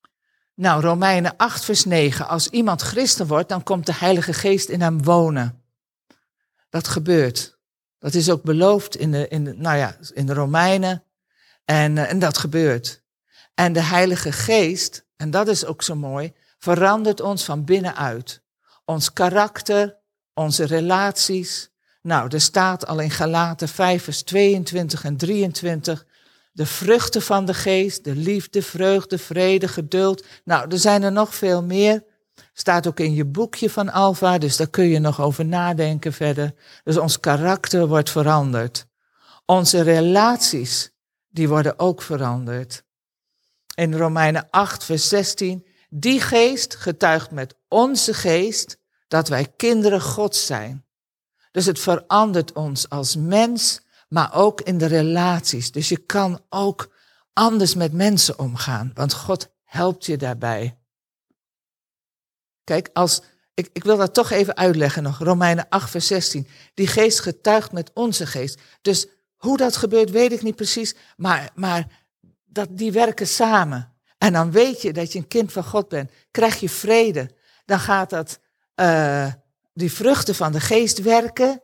Nou, 0.55 0.81
Romeinen 0.81 1.37
8, 1.37 1.65
vers 1.65 1.85
9. 1.85 2.27
Als 2.27 2.49
iemand 2.49 2.81
christen 2.81 3.27
wordt, 3.27 3.49
dan 3.49 3.63
komt 3.63 3.85
de 3.85 3.93
Heilige 3.93 4.33
Geest 4.33 4.69
in 4.69 4.81
hem 4.81 5.03
wonen. 5.03 5.63
Dat 6.69 6.87
gebeurt. 6.87 7.57
Dat 7.99 8.13
is 8.13 8.29
ook 8.29 8.43
beloofd 8.43 8.95
in 8.95 9.11
de, 9.11 9.27
in 9.27 9.43
de, 9.43 9.53
nou 9.53 9.77
ja, 9.77 9.95
in 10.13 10.25
de 10.25 10.33
Romeinen. 10.33 11.03
En, 11.65 11.97
eh, 11.97 12.11
en 12.11 12.19
dat 12.19 12.37
gebeurt. 12.37 13.03
En 13.53 13.73
de 13.73 13.81
Heilige 13.81 14.31
Geest, 14.31 15.05
en 15.15 15.31
dat 15.31 15.47
is 15.47 15.65
ook 15.65 15.83
zo 15.83 15.95
mooi, 15.95 16.33
verandert 16.57 17.21
ons 17.21 17.43
van 17.43 17.65
binnenuit. 17.65 18.41
Ons 18.85 19.13
karakter, 19.13 19.97
onze 20.33 20.65
relaties. 20.65 21.71
Nou, 22.01 22.29
er 22.29 22.41
staat 22.41 22.87
al 22.87 22.99
in 22.99 23.11
Galaten 23.11 23.67
5, 23.67 24.03
vers 24.03 24.21
22 24.21 25.03
en 25.03 25.17
23. 25.17 26.05
De 26.55 26.65
vruchten 26.65 27.21
van 27.21 27.45
de 27.45 27.53
geest, 27.53 28.03
de 28.03 28.15
liefde, 28.15 28.61
vreugde, 28.61 29.17
vrede, 29.17 29.67
geduld. 29.67 30.25
Nou, 30.43 30.71
er 30.71 30.77
zijn 30.77 31.03
er 31.03 31.11
nog 31.11 31.35
veel 31.35 31.63
meer. 31.63 32.03
Staat 32.53 32.87
ook 32.87 32.99
in 32.99 33.13
je 33.13 33.25
boekje 33.25 33.69
van 33.69 33.91
Alfa, 33.91 34.37
dus 34.37 34.57
daar 34.57 34.69
kun 34.69 34.85
je 34.85 34.99
nog 34.99 35.21
over 35.21 35.45
nadenken 35.45 36.13
verder. 36.13 36.53
Dus 36.83 36.97
ons 36.97 37.19
karakter 37.19 37.87
wordt 37.87 38.09
veranderd. 38.09 38.85
Onze 39.45 39.81
relaties, 39.81 40.91
die 41.27 41.47
worden 41.47 41.79
ook 41.79 42.01
veranderd. 42.01 42.83
In 43.75 43.93
Romeinen 43.93 44.47
8, 44.49 44.83
vers 44.83 45.07
16, 45.07 45.65
die 45.89 46.21
geest 46.21 46.75
getuigt 46.75 47.31
met 47.31 47.55
onze 47.67 48.13
geest 48.13 48.77
dat 49.07 49.27
wij 49.27 49.53
kinderen 49.55 50.01
Gods 50.01 50.45
zijn. 50.45 50.85
Dus 51.51 51.65
het 51.65 51.79
verandert 51.79 52.53
ons 52.53 52.89
als 52.89 53.15
mens, 53.15 53.81
maar 54.15 54.33
ook 54.33 54.61
in 54.61 54.77
de 54.77 54.85
relaties. 54.85 55.71
Dus 55.71 55.89
je 55.89 55.97
kan 55.97 56.41
ook 56.49 56.93
anders 57.33 57.75
met 57.75 57.93
mensen 57.93 58.39
omgaan, 58.39 58.91
want 58.93 59.13
God 59.13 59.53
helpt 59.63 60.05
je 60.05 60.17
daarbij. 60.17 60.77
Kijk, 62.63 62.89
als, 62.93 63.21
ik, 63.53 63.69
ik 63.73 63.83
wil 63.83 63.97
dat 63.97 64.13
toch 64.13 64.31
even 64.31 64.55
uitleggen 64.55 65.03
nog, 65.03 65.19
Romeinen 65.19 65.69
8, 65.69 65.89
vers 65.89 66.07
16. 66.07 66.47
Die 66.73 66.87
geest 66.87 67.19
getuigt 67.19 67.71
met 67.71 67.91
onze 67.93 68.25
geest. 68.25 68.61
Dus 68.81 69.07
hoe 69.35 69.57
dat 69.57 69.75
gebeurt, 69.75 70.09
weet 70.09 70.31
ik 70.31 70.41
niet 70.41 70.55
precies, 70.55 70.95
maar, 71.17 71.51
maar 71.55 72.05
dat, 72.45 72.67
die 72.71 72.91
werken 72.91 73.27
samen. 73.27 73.93
En 74.17 74.33
dan 74.33 74.51
weet 74.51 74.81
je 74.81 74.93
dat 74.93 75.11
je 75.11 75.19
een 75.19 75.27
kind 75.27 75.51
van 75.51 75.63
God 75.63 75.89
bent. 75.89 76.11
Krijg 76.31 76.59
je 76.59 76.69
vrede. 76.69 77.35
Dan 77.65 77.79
gaat 77.79 78.09
dat, 78.09 78.39
uh, 78.75 79.33
die 79.73 79.91
vruchten 79.91 80.35
van 80.35 80.51
de 80.51 80.59
geest 80.59 81.01
werken. 81.01 81.61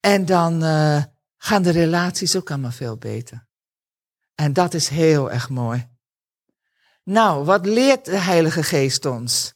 En 0.00 0.24
dan 0.24 0.64
uh, 0.64 1.02
gaan 1.44 1.62
de 1.62 1.70
relaties 1.70 2.36
ook 2.36 2.50
allemaal 2.50 2.70
veel 2.70 2.96
beter. 2.96 3.46
En 4.34 4.52
dat 4.52 4.74
is 4.74 4.88
heel 4.88 5.30
erg 5.30 5.48
mooi. 5.48 5.88
Nou, 7.04 7.44
wat 7.44 7.66
leert 7.66 8.04
de 8.04 8.16
Heilige 8.16 8.62
Geest 8.62 9.04
ons? 9.04 9.54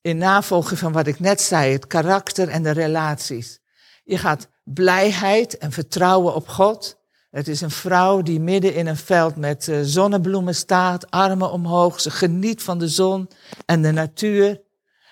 In 0.00 0.16
navolging 0.16 0.78
van 0.78 0.92
wat 0.92 1.06
ik 1.06 1.20
net 1.20 1.40
zei, 1.40 1.72
het 1.72 1.86
karakter 1.86 2.48
en 2.48 2.62
de 2.62 2.70
relaties. 2.70 3.60
Je 4.04 4.18
gaat 4.18 4.48
blijheid 4.64 5.58
en 5.58 5.72
vertrouwen 5.72 6.34
op 6.34 6.48
God. 6.48 6.98
Het 7.30 7.48
is 7.48 7.60
een 7.60 7.70
vrouw 7.70 8.22
die 8.22 8.40
midden 8.40 8.74
in 8.74 8.86
een 8.86 8.96
veld 8.96 9.36
met 9.36 9.68
eh, 9.68 9.78
zonnebloemen 9.82 10.54
staat, 10.54 11.10
armen 11.10 11.50
omhoog. 11.50 12.00
Ze 12.00 12.10
geniet 12.10 12.62
van 12.62 12.78
de 12.78 12.88
zon 12.88 13.30
en 13.66 13.82
de 13.82 13.90
natuur. 13.90 14.62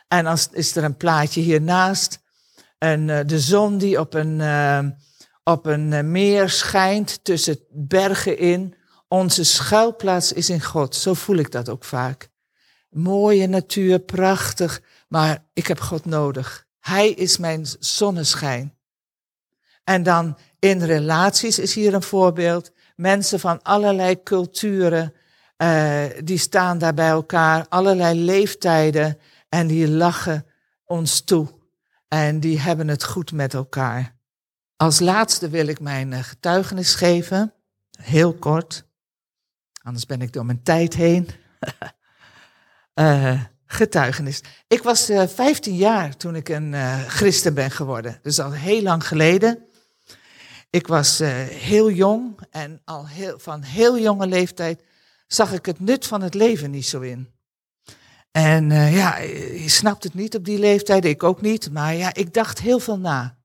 En 0.09 0.24
dan 0.24 0.38
is 0.50 0.76
er 0.76 0.85
een 0.85 0.96
plaatje 0.96 1.40
hiernaast. 1.40 2.18
En 2.78 3.09
uh, 3.09 3.20
de 3.26 3.40
zon 3.40 3.78
die 3.78 4.00
op 4.00 4.14
een, 4.14 4.38
uh, 4.38 4.78
op 5.44 5.66
een 5.66 6.11
meer 6.11 6.48
schijnt 6.48 7.24
tussen 7.24 7.59
bergen 7.70 8.38
in. 8.38 8.74
Onze 9.09 9.44
schuilplaats 9.44 10.33
is 10.33 10.50
in 10.50 10.62
God. 10.62 10.94
Zo 10.94 11.14
voel 11.14 11.37
ik 11.37 11.50
dat 11.50 11.68
ook 11.68 11.85
vaak. 11.85 12.28
Mooie 12.90 13.46
natuur, 13.46 13.98
prachtig. 13.98 14.83
Maar 15.09 15.44
ik 15.52 15.66
heb 15.66 15.80
God 15.80 16.04
nodig. 16.04 16.66
Hij 16.80 17.11
is 17.11 17.38
mijn 17.38 17.66
zonneschijn. 17.78 18.74
En 19.85 20.02
dan 20.02 20.38
in 20.59 20.83
relaties 20.83 21.59
is 21.59 21.74
hier 21.74 21.94
een 21.94 22.02
voorbeeld. 22.02 22.72
Mensen 22.96 23.40
van 23.40 23.62
allerlei 23.62 24.22
culturen, 24.22 25.14
uh, 25.57 26.02
die 26.24 26.38
staan 26.38 26.78
daar 26.78 26.94
bij 26.94 27.09
elkaar, 27.09 27.66
allerlei 27.68 28.20
leeftijden, 28.20 29.18
en 29.48 29.66
die 29.66 29.88
lachen 29.88 30.46
ons 30.85 31.20
toe. 31.20 31.48
En 32.09 32.40
die 32.40 32.61
hebben 32.61 32.88
het 32.88 33.04
goed 33.04 33.33
met 33.33 33.54
elkaar. 33.54 34.16
Als 34.76 35.00
laatste 35.00 35.48
wil 35.48 35.66
ik 35.66 35.80
mijn 35.80 36.12
eh, 36.12 36.22
getuigenis 36.22 36.94
geven, 36.94 37.54
heel 38.00 38.34
kort, 38.34 38.87
anders 39.82 40.06
ben 40.06 40.22
ik 40.22 40.32
door 40.32 40.46
mijn 40.46 40.62
tijd 40.62 40.94
heen. 40.94 41.28
uh, 42.94 43.40
getuigenis. 43.66 44.40
Ik 44.66 44.82
was 44.82 45.10
uh, 45.10 45.26
15 45.26 45.76
jaar 45.76 46.16
toen 46.16 46.37
ik 46.37 46.48
een 46.48 46.74
christen 47.08 47.54
ben 47.54 47.70
geworden, 47.70 48.18
dus 48.22 48.38
al 48.40 48.52
heel 48.52 48.82
lang 48.82 49.06
geleden. 49.06 49.68
Ik 50.70 50.87
was 50.87 51.18
heel 51.48 51.90
jong 51.90 52.38
en 52.50 52.80
al 52.84 53.08
heel, 53.08 53.38
van 53.38 53.62
heel 53.62 53.98
jonge 53.98 54.26
leeftijd 54.26 54.84
zag 55.26 55.52
ik 55.52 55.66
het 55.66 55.80
nut 55.80 56.06
van 56.06 56.22
het 56.22 56.34
leven 56.34 56.70
niet 56.70 56.87
zo 56.87 57.00
in. 57.00 57.32
En 58.30 58.70
ja, 58.70 59.18
je 59.18 59.68
snapt 59.68 60.04
het 60.04 60.14
niet 60.14 60.37
op 60.37 60.44
die 60.44 60.58
leeftijd, 60.58 61.04
ik 61.04 61.22
ook 61.22 61.40
niet, 61.40 61.70
maar 61.70 61.94
ja, 61.94 62.14
ik 62.14 62.34
dacht 62.34 62.60
heel 62.60 62.78
veel 62.78 62.98
na. 62.98 63.43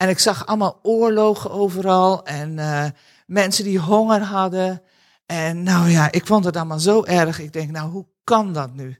En 0.00 0.08
ik 0.08 0.18
zag 0.18 0.46
allemaal 0.46 0.78
oorlogen 0.82 1.50
overal 1.50 2.24
en 2.24 2.58
uh, 2.58 2.86
mensen 3.26 3.64
die 3.64 3.78
honger 3.78 4.20
hadden. 4.20 4.82
En 5.26 5.62
nou 5.62 5.88
ja, 5.88 6.12
ik 6.12 6.26
vond 6.26 6.44
het 6.44 6.56
allemaal 6.56 6.78
zo 6.78 7.04
erg. 7.04 7.38
Ik 7.38 7.52
denk, 7.52 7.70
nou, 7.70 7.90
hoe 7.90 8.06
kan 8.24 8.52
dat 8.52 8.74
nu? 8.74 8.98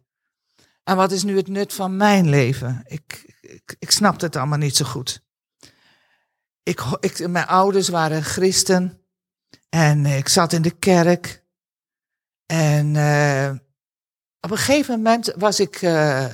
En 0.85 0.97
wat 0.97 1.13
is 1.13 1.23
nu 1.23 1.37
het 1.37 1.49
nut 1.49 1.73
van 1.73 1.97
mijn 1.97 2.29
leven? 2.29 2.83
Ik, 2.87 3.35
ik, 3.79 3.91
snapte 3.91 4.25
het 4.25 4.37
allemaal 4.37 4.59
niet 4.59 4.77
zo 4.77 4.85
goed 4.85 5.23
ik, 6.63 6.81
ik, 7.01 7.29
mijn 7.29 7.47
ouders 7.47 7.89
waren 7.89 8.23
christen 8.23 9.01
en 9.69 10.07
ik 10.07 10.29
zat 10.29 10.53
in 10.53 10.63
de 10.63 10.71
kerk. 10.71 11.45
En 12.47 12.95
uh, 12.95 13.51
op 14.41 14.51
een 14.51 14.57
gegeven 14.57 14.95
moment 14.95 15.33
was 15.37 15.61
ik, 15.61 15.83
uh, 15.83 16.27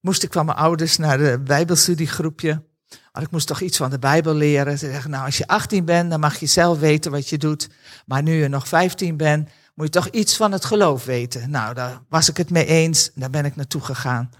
moest 0.00 0.22
ik 0.22 0.32
van 0.32 0.46
mijn 0.46 0.58
ouders 0.58 0.96
naar 0.96 1.18
de 1.18 1.40
bijbelstudiegroepje. 1.44 2.65
Want 3.12 3.26
ik 3.26 3.30
moest 3.30 3.46
toch 3.46 3.60
iets 3.60 3.76
van 3.76 3.90
de 3.90 3.98
Bijbel 3.98 4.34
leren. 4.34 4.78
Ze 4.78 4.90
zeggen, 4.90 5.10
nou 5.10 5.24
als 5.24 5.38
je 5.38 5.46
18 5.46 5.84
bent, 5.84 6.10
dan 6.10 6.20
mag 6.20 6.40
je 6.40 6.46
zelf 6.46 6.78
weten 6.78 7.10
wat 7.10 7.28
je 7.28 7.38
doet. 7.38 7.68
Maar 8.06 8.22
nu 8.22 8.34
je 8.34 8.48
nog 8.48 8.68
15 8.68 9.16
bent, 9.16 9.48
moet 9.74 9.86
je 9.86 10.00
toch 10.00 10.08
iets 10.08 10.36
van 10.36 10.52
het 10.52 10.64
geloof 10.64 11.04
weten. 11.04 11.50
Nou, 11.50 11.74
daar 11.74 12.02
was 12.08 12.28
ik 12.28 12.36
het 12.36 12.50
mee 12.50 12.66
eens. 12.66 13.10
Daar 13.14 13.30
ben 13.30 13.44
ik 13.44 13.56
naartoe 13.56 13.80
gegaan. 13.80 14.30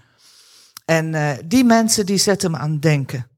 En 0.85 1.13
uh, 1.13 1.31
die 1.45 1.63
mensen 1.63 2.05
die 2.05 2.17
zetten 2.17 2.51
me 2.51 2.57
aan 2.57 2.71
het 2.71 2.81
denken. 2.81 3.29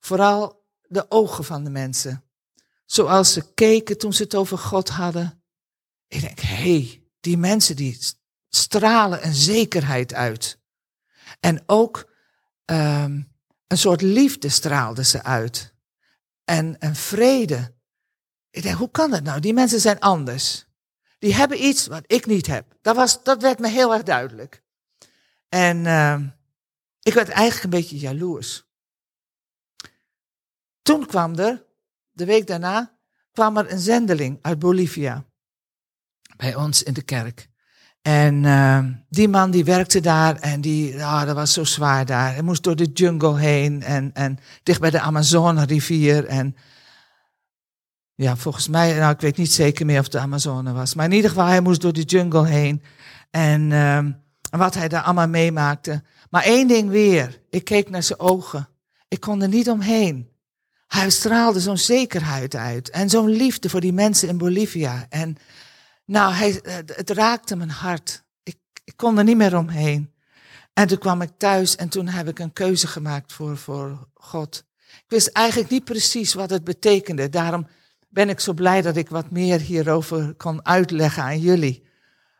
Vooral 0.00 0.66
de 0.82 1.10
ogen 1.10 1.44
van 1.44 1.64
de 1.64 1.70
mensen. 1.70 2.24
Zoals 2.86 3.32
ze 3.32 3.54
keken 3.54 3.98
toen 3.98 4.12
ze 4.12 4.22
het 4.22 4.34
over 4.34 4.58
God 4.58 4.88
hadden. 4.88 5.42
Ik 6.06 6.20
denk, 6.20 6.40
hey, 6.40 7.02
die 7.20 7.38
mensen 7.38 7.76
die 7.76 7.98
stralen 8.48 9.26
een 9.26 9.34
zekerheid 9.34 10.14
uit. 10.14 10.60
En 11.40 11.62
ook 11.66 12.12
um, 12.64 13.32
een 13.68 13.78
soort 13.78 14.02
liefde 14.02 14.48
straalden 14.48 15.06
ze 15.06 15.22
uit. 15.22 15.74
En 16.44 16.76
een 16.78 16.96
vrede. 16.96 17.74
Ik 18.50 18.62
denk, 18.62 18.76
hoe 18.76 18.90
kan 18.90 19.10
dat 19.10 19.22
nou? 19.22 19.40
Die 19.40 19.52
mensen 19.52 19.80
zijn 19.80 19.98
anders. 19.98 20.66
Die 21.18 21.34
hebben 21.34 21.64
iets 21.64 21.86
wat 21.86 22.04
ik 22.06 22.26
niet 22.26 22.46
heb. 22.46 22.76
Dat, 22.80 22.96
was, 22.96 23.22
dat 23.22 23.42
werd 23.42 23.58
me 23.58 23.68
heel 23.68 23.92
erg 23.92 24.02
duidelijk. 24.02 24.62
En 25.48 25.84
uh, 25.84 26.20
ik 27.02 27.14
werd 27.14 27.28
eigenlijk 27.28 27.64
een 27.64 27.80
beetje 27.80 27.98
jaloers. 27.98 28.66
Toen 30.82 31.06
kwam 31.06 31.38
er, 31.38 31.64
de 32.10 32.24
week 32.24 32.46
daarna, 32.46 32.98
kwam 33.32 33.56
er 33.56 33.72
een 33.72 33.78
zendeling 33.78 34.38
uit 34.42 34.58
Bolivia. 34.58 35.24
Bij 36.36 36.54
ons 36.54 36.82
in 36.82 36.92
de 36.92 37.02
kerk. 37.02 37.47
En 38.08 38.44
uh, 38.44 38.78
die 39.08 39.28
man 39.28 39.50
die 39.50 39.64
werkte 39.64 40.00
daar 40.00 40.36
en 40.36 40.60
die, 40.60 40.94
oh, 40.94 41.24
dat 41.24 41.34
was 41.34 41.52
zo 41.52 41.64
zwaar 41.64 42.06
daar. 42.06 42.32
Hij 42.32 42.42
moest 42.42 42.62
door 42.62 42.76
de 42.76 42.90
jungle 42.92 43.38
heen 43.38 43.82
en, 43.82 44.10
en 44.14 44.38
dicht 44.62 44.80
bij 44.80 44.90
de 44.90 45.00
Amazone-rivier. 45.00 46.26
En 46.26 46.56
ja, 48.14 48.36
volgens 48.36 48.68
mij, 48.68 48.98
nou, 48.98 49.12
ik 49.12 49.20
weet 49.20 49.36
niet 49.36 49.52
zeker 49.52 49.86
meer 49.86 49.98
of 49.98 50.02
het 50.04 50.12
de 50.12 50.18
Amazone 50.18 50.72
was. 50.72 50.94
Maar 50.94 51.04
in 51.04 51.12
ieder 51.12 51.30
geval, 51.30 51.46
hij 51.46 51.60
moest 51.60 51.80
door 51.80 51.92
de 51.92 52.02
jungle 52.02 52.46
heen. 52.46 52.82
En 53.30 53.70
uh, 53.70 54.04
wat 54.50 54.74
hij 54.74 54.88
daar 54.88 55.02
allemaal 55.02 55.28
meemaakte. 55.28 56.02
Maar 56.30 56.42
één 56.42 56.68
ding 56.68 56.90
weer, 56.90 57.40
ik 57.50 57.64
keek 57.64 57.90
naar 57.90 58.02
zijn 58.02 58.20
ogen. 58.20 58.68
Ik 59.08 59.20
kon 59.20 59.42
er 59.42 59.48
niet 59.48 59.70
omheen. 59.70 60.28
Hij 60.86 61.10
straalde 61.10 61.60
zo'n 61.60 61.78
zekerheid 61.78 62.54
uit 62.54 62.90
en 62.90 63.10
zo'n 63.10 63.28
liefde 63.28 63.68
voor 63.68 63.80
die 63.80 63.92
mensen 63.92 64.28
in 64.28 64.38
Bolivia. 64.38 65.06
En 65.08 65.36
nou, 66.08 66.32
hij, 66.32 66.60
het 66.86 67.10
raakte 67.10 67.56
mijn 67.56 67.70
hart. 67.70 68.24
Ik, 68.42 68.56
ik 68.84 68.96
kon 68.96 69.18
er 69.18 69.24
niet 69.24 69.36
meer 69.36 69.56
omheen. 69.56 70.12
En 70.72 70.86
toen 70.86 70.98
kwam 70.98 71.22
ik 71.22 71.30
thuis 71.36 71.76
en 71.76 71.88
toen 71.88 72.08
heb 72.08 72.28
ik 72.28 72.38
een 72.38 72.52
keuze 72.52 72.86
gemaakt 72.86 73.32
voor, 73.32 73.56
voor 73.56 74.08
God. 74.14 74.64
Ik 74.88 75.04
wist 75.08 75.28
eigenlijk 75.28 75.70
niet 75.70 75.84
precies 75.84 76.34
wat 76.34 76.50
het 76.50 76.64
betekende. 76.64 77.28
Daarom 77.28 77.66
ben 78.08 78.28
ik 78.28 78.40
zo 78.40 78.52
blij 78.52 78.82
dat 78.82 78.96
ik 78.96 79.08
wat 79.08 79.30
meer 79.30 79.60
hierover 79.60 80.34
kon 80.34 80.66
uitleggen 80.66 81.22
aan 81.22 81.40
jullie. 81.40 81.86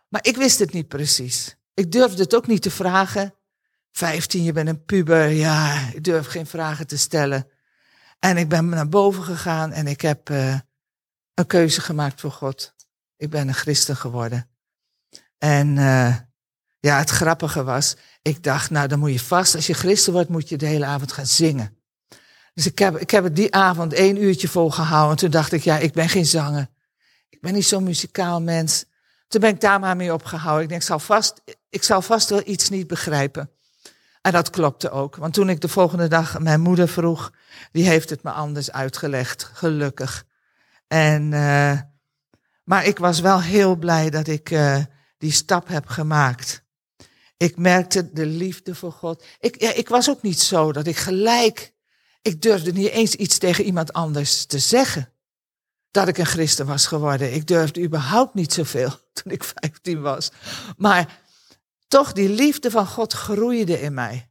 Maar 0.08 0.26
ik 0.26 0.36
wist 0.36 0.58
het 0.58 0.72
niet 0.72 0.88
precies. 0.88 1.56
Ik 1.74 1.92
durfde 1.92 2.22
het 2.22 2.34
ook 2.34 2.46
niet 2.46 2.62
te 2.62 2.70
vragen. 2.70 3.34
Vijftien, 3.92 4.42
je 4.42 4.52
bent 4.52 4.68
een 4.68 4.84
puber. 4.84 5.28
Ja, 5.28 5.88
ik 5.92 6.04
durf 6.04 6.26
geen 6.26 6.46
vragen 6.46 6.86
te 6.86 6.98
stellen. 6.98 7.48
En 8.18 8.36
ik 8.36 8.48
ben 8.48 8.68
naar 8.68 8.88
boven 8.88 9.22
gegaan 9.22 9.72
en 9.72 9.86
ik 9.86 10.00
heb 10.00 10.30
uh, 10.30 10.58
een 11.34 11.46
keuze 11.46 11.80
gemaakt 11.80 12.20
voor 12.20 12.32
God. 12.32 12.76
Ik 13.18 13.30
ben 13.30 13.48
een 13.48 13.54
christen 13.54 13.96
geworden. 13.96 14.48
En 15.38 15.76
uh, 15.76 16.16
ja, 16.80 16.98
het 16.98 17.10
grappige 17.10 17.64
was, 17.64 17.96
ik 18.22 18.42
dacht, 18.42 18.70
nou 18.70 18.88
dan 18.88 18.98
moet 18.98 19.12
je 19.12 19.20
vast, 19.20 19.54
als 19.54 19.66
je 19.66 19.74
christen 19.74 20.12
wordt, 20.12 20.28
moet 20.28 20.48
je 20.48 20.56
de 20.56 20.66
hele 20.66 20.84
avond 20.84 21.12
gaan 21.12 21.26
zingen. 21.26 21.76
Dus 22.54 22.66
ik 22.66 22.78
heb, 22.78 22.96
ik 22.96 23.10
heb 23.10 23.24
het 23.24 23.36
die 23.36 23.54
avond 23.54 23.92
één 23.92 24.22
uurtje 24.22 24.48
volgehouden. 24.48 25.10
En 25.10 25.16
toen 25.16 25.30
dacht 25.30 25.52
ik, 25.52 25.62
ja, 25.62 25.78
ik 25.78 25.92
ben 25.92 26.08
geen 26.08 26.26
zanger. 26.26 26.68
Ik 27.28 27.40
ben 27.40 27.52
niet 27.52 27.66
zo'n 27.66 27.82
muzikaal 27.82 28.42
mens. 28.42 28.84
Toen 29.28 29.40
ben 29.40 29.50
ik 29.50 29.60
daar 29.60 29.80
maar 29.80 29.96
mee 29.96 30.12
opgehouden. 30.12 30.62
Ik 30.62 30.68
denk, 30.68 30.80
ik 30.80 30.86
zal 30.86 30.98
vast, 30.98 31.42
ik 31.68 31.82
zal 31.82 32.02
vast 32.02 32.30
wel 32.30 32.42
iets 32.44 32.68
niet 32.68 32.86
begrijpen. 32.86 33.50
En 34.22 34.32
dat 34.32 34.50
klopte 34.50 34.90
ook. 34.90 35.16
Want 35.16 35.34
toen 35.34 35.48
ik 35.48 35.60
de 35.60 35.68
volgende 35.68 36.08
dag 36.08 36.38
mijn 36.38 36.60
moeder 36.60 36.88
vroeg, 36.88 37.32
die 37.72 37.88
heeft 37.88 38.10
het 38.10 38.22
me 38.22 38.30
anders 38.30 38.72
uitgelegd, 38.72 39.50
gelukkig. 39.52 40.24
En, 40.86 41.32
uh, 41.32 41.80
maar 42.68 42.84
ik 42.84 42.98
was 42.98 43.20
wel 43.20 43.42
heel 43.42 43.76
blij 43.76 44.10
dat 44.10 44.26
ik 44.26 44.50
uh, 44.50 44.84
die 45.18 45.32
stap 45.32 45.68
heb 45.68 45.86
gemaakt. 45.86 46.62
Ik 47.36 47.56
merkte 47.56 48.12
de 48.12 48.26
liefde 48.26 48.74
voor 48.74 48.92
God. 48.92 49.24
Ik, 49.40 49.60
ja, 49.60 49.72
ik 49.72 49.88
was 49.88 50.10
ook 50.10 50.22
niet 50.22 50.40
zo 50.40 50.72
dat 50.72 50.86
ik 50.86 50.96
gelijk, 50.96 51.72
ik 52.22 52.42
durfde 52.42 52.72
niet 52.72 52.88
eens 52.88 53.14
iets 53.14 53.38
tegen 53.38 53.64
iemand 53.64 53.92
anders 53.92 54.44
te 54.44 54.58
zeggen. 54.58 55.12
Dat 55.90 56.08
ik 56.08 56.18
een 56.18 56.26
christen 56.26 56.66
was 56.66 56.86
geworden. 56.86 57.34
Ik 57.34 57.46
durfde 57.46 57.82
überhaupt 57.82 58.34
niet 58.34 58.52
zoveel 58.52 58.90
toen 59.22 59.32
ik 59.32 59.44
15 59.44 60.00
was. 60.00 60.30
Maar 60.76 61.20
toch, 61.86 62.12
die 62.12 62.28
liefde 62.28 62.70
van 62.70 62.86
God 62.86 63.12
groeide 63.12 63.80
in 63.80 63.94
mij. 63.94 64.30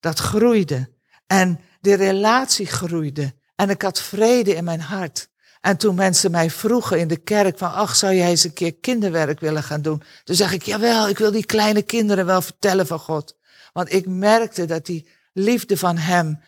Dat 0.00 0.18
groeide. 0.18 0.92
En 1.26 1.60
die 1.80 1.94
relatie 1.94 2.66
groeide. 2.66 3.34
En 3.54 3.70
ik 3.70 3.82
had 3.82 4.00
vrede 4.00 4.54
in 4.54 4.64
mijn 4.64 4.80
hart. 4.80 5.30
En 5.62 5.76
toen 5.76 5.94
mensen 5.94 6.30
mij 6.30 6.50
vroegen 6.50 6.98
in 6.98 7.08
de 7.08 7.16
kerk 7.16 7.58
van, 7.58 7.72
ach, 7.72 7.96
zou 7.96 8.14
jij 8.14 8.28
eens 8.28 8.44
een 8.44 8.52
keer 8.52 8.74
kinderwerk 8.74 9.40
willen 9.40 9.62
gaan 9.62 9.82
doen? 9.82 10.02
Toen 10.24 10.36
zeg 10.36 10.52
ik, 10.52 10.62
jawel, 10.62 11.08
ik 11.08 11.18
wil 11.18 11.30
die 11.30 11.46
kleine 11.46 11.82
kinderen 11.82 12.26
wel 12.26 12.42
vertellen 12.42 12.86
van 12.86 12.98
God. 12.98 13.36
Want 13.72 13.92
ik 13.92 14.06
merkte 14.06 14.64
dat 14.64 14.86
die 14.86 15.08
liefde 15.32 15.76
van 15.76 15.96
Hem 15.96 16.40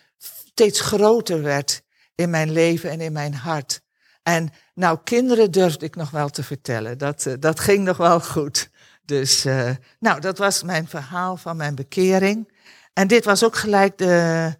steeds 0.46 0.80
groter 0.80 1.42
werd 1.42 1.82
in 2.14 2.30
mijn 2.30 2.52
leven 2.52 2.90
en 2.90 3.00
in 3.00 3.12
mijn 3.12 3.34
hart. 3.34 3.80
En 4.22 4.52
nou, 4.74 4.98
kinderen 5.04 5.50
durfde 5.50 5.86
ik 5.86 5.96
nog 5.96 6.10
wel 6.10 6.28
te 6.28 6.42
vertellen. 6.42 6.98
Dat, 6.98 7.26
uh, 7.26 7.34
dat 7.38 7.60
ging 7.60 7.84
nog 7.84 7.96
wel 7.96 8.20
goed. 8.20 8.70
Dus, 9.04 9.46
uh, 9.46 9.70
nou, 9.98 10.20
dat 10.20 10.38
was 10.38 10.62
mijn 10.62 10.88
verhaal 10.88 11.36
van 11.36 11.56
mijn 11.56 11.74
bekering. 11.74 12.52
En 12.92 13.06
dit 13.06 13.24
was 13.24 13.44
ook 13.44 13.56
gelijk 13.56 13.98
de 13.98 14.54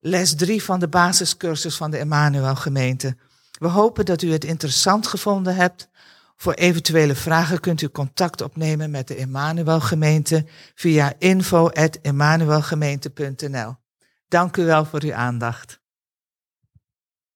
les 0.00 0.34
drie 0.34 0.62
van 0.62 0.80
de 0.80 0.88
basiscursus 0.88 1.76
van 1.76 1.90
de 1.90 1.98
Emmanuel 1.98 2.56
gemeente. 2.56 3.16
We 3.58 3.68
hopen 3.68 4.04
dat 4.04 4.22
u 4.22 4.32
het 4.32 4.44
interessant 4.44 5.06
gevonden 5.06 5.54
hebt. 5.54 5.88
Voor 6.36 6.52
eventuele 6.52 7.14
vragen 7.14 7.60
kunt 7.60 7.82
u 7.82 7.88
contact 7.88 8.40
opnemen 8.40 8.90
met 8.90 9.08
de 9.08 9.14
Emmanuel 9.14 9.80
gemeente 9.80 10.44
via 10.74 11.12
info.emmanuelgemeente.nl. 11.18 13.76
Dank 14.28 14.56
u 14.56 14.64
wel 14.64 14.84
voor 14.84 15.02
uw 15.02 15.14
aandacht. 15.14 15.80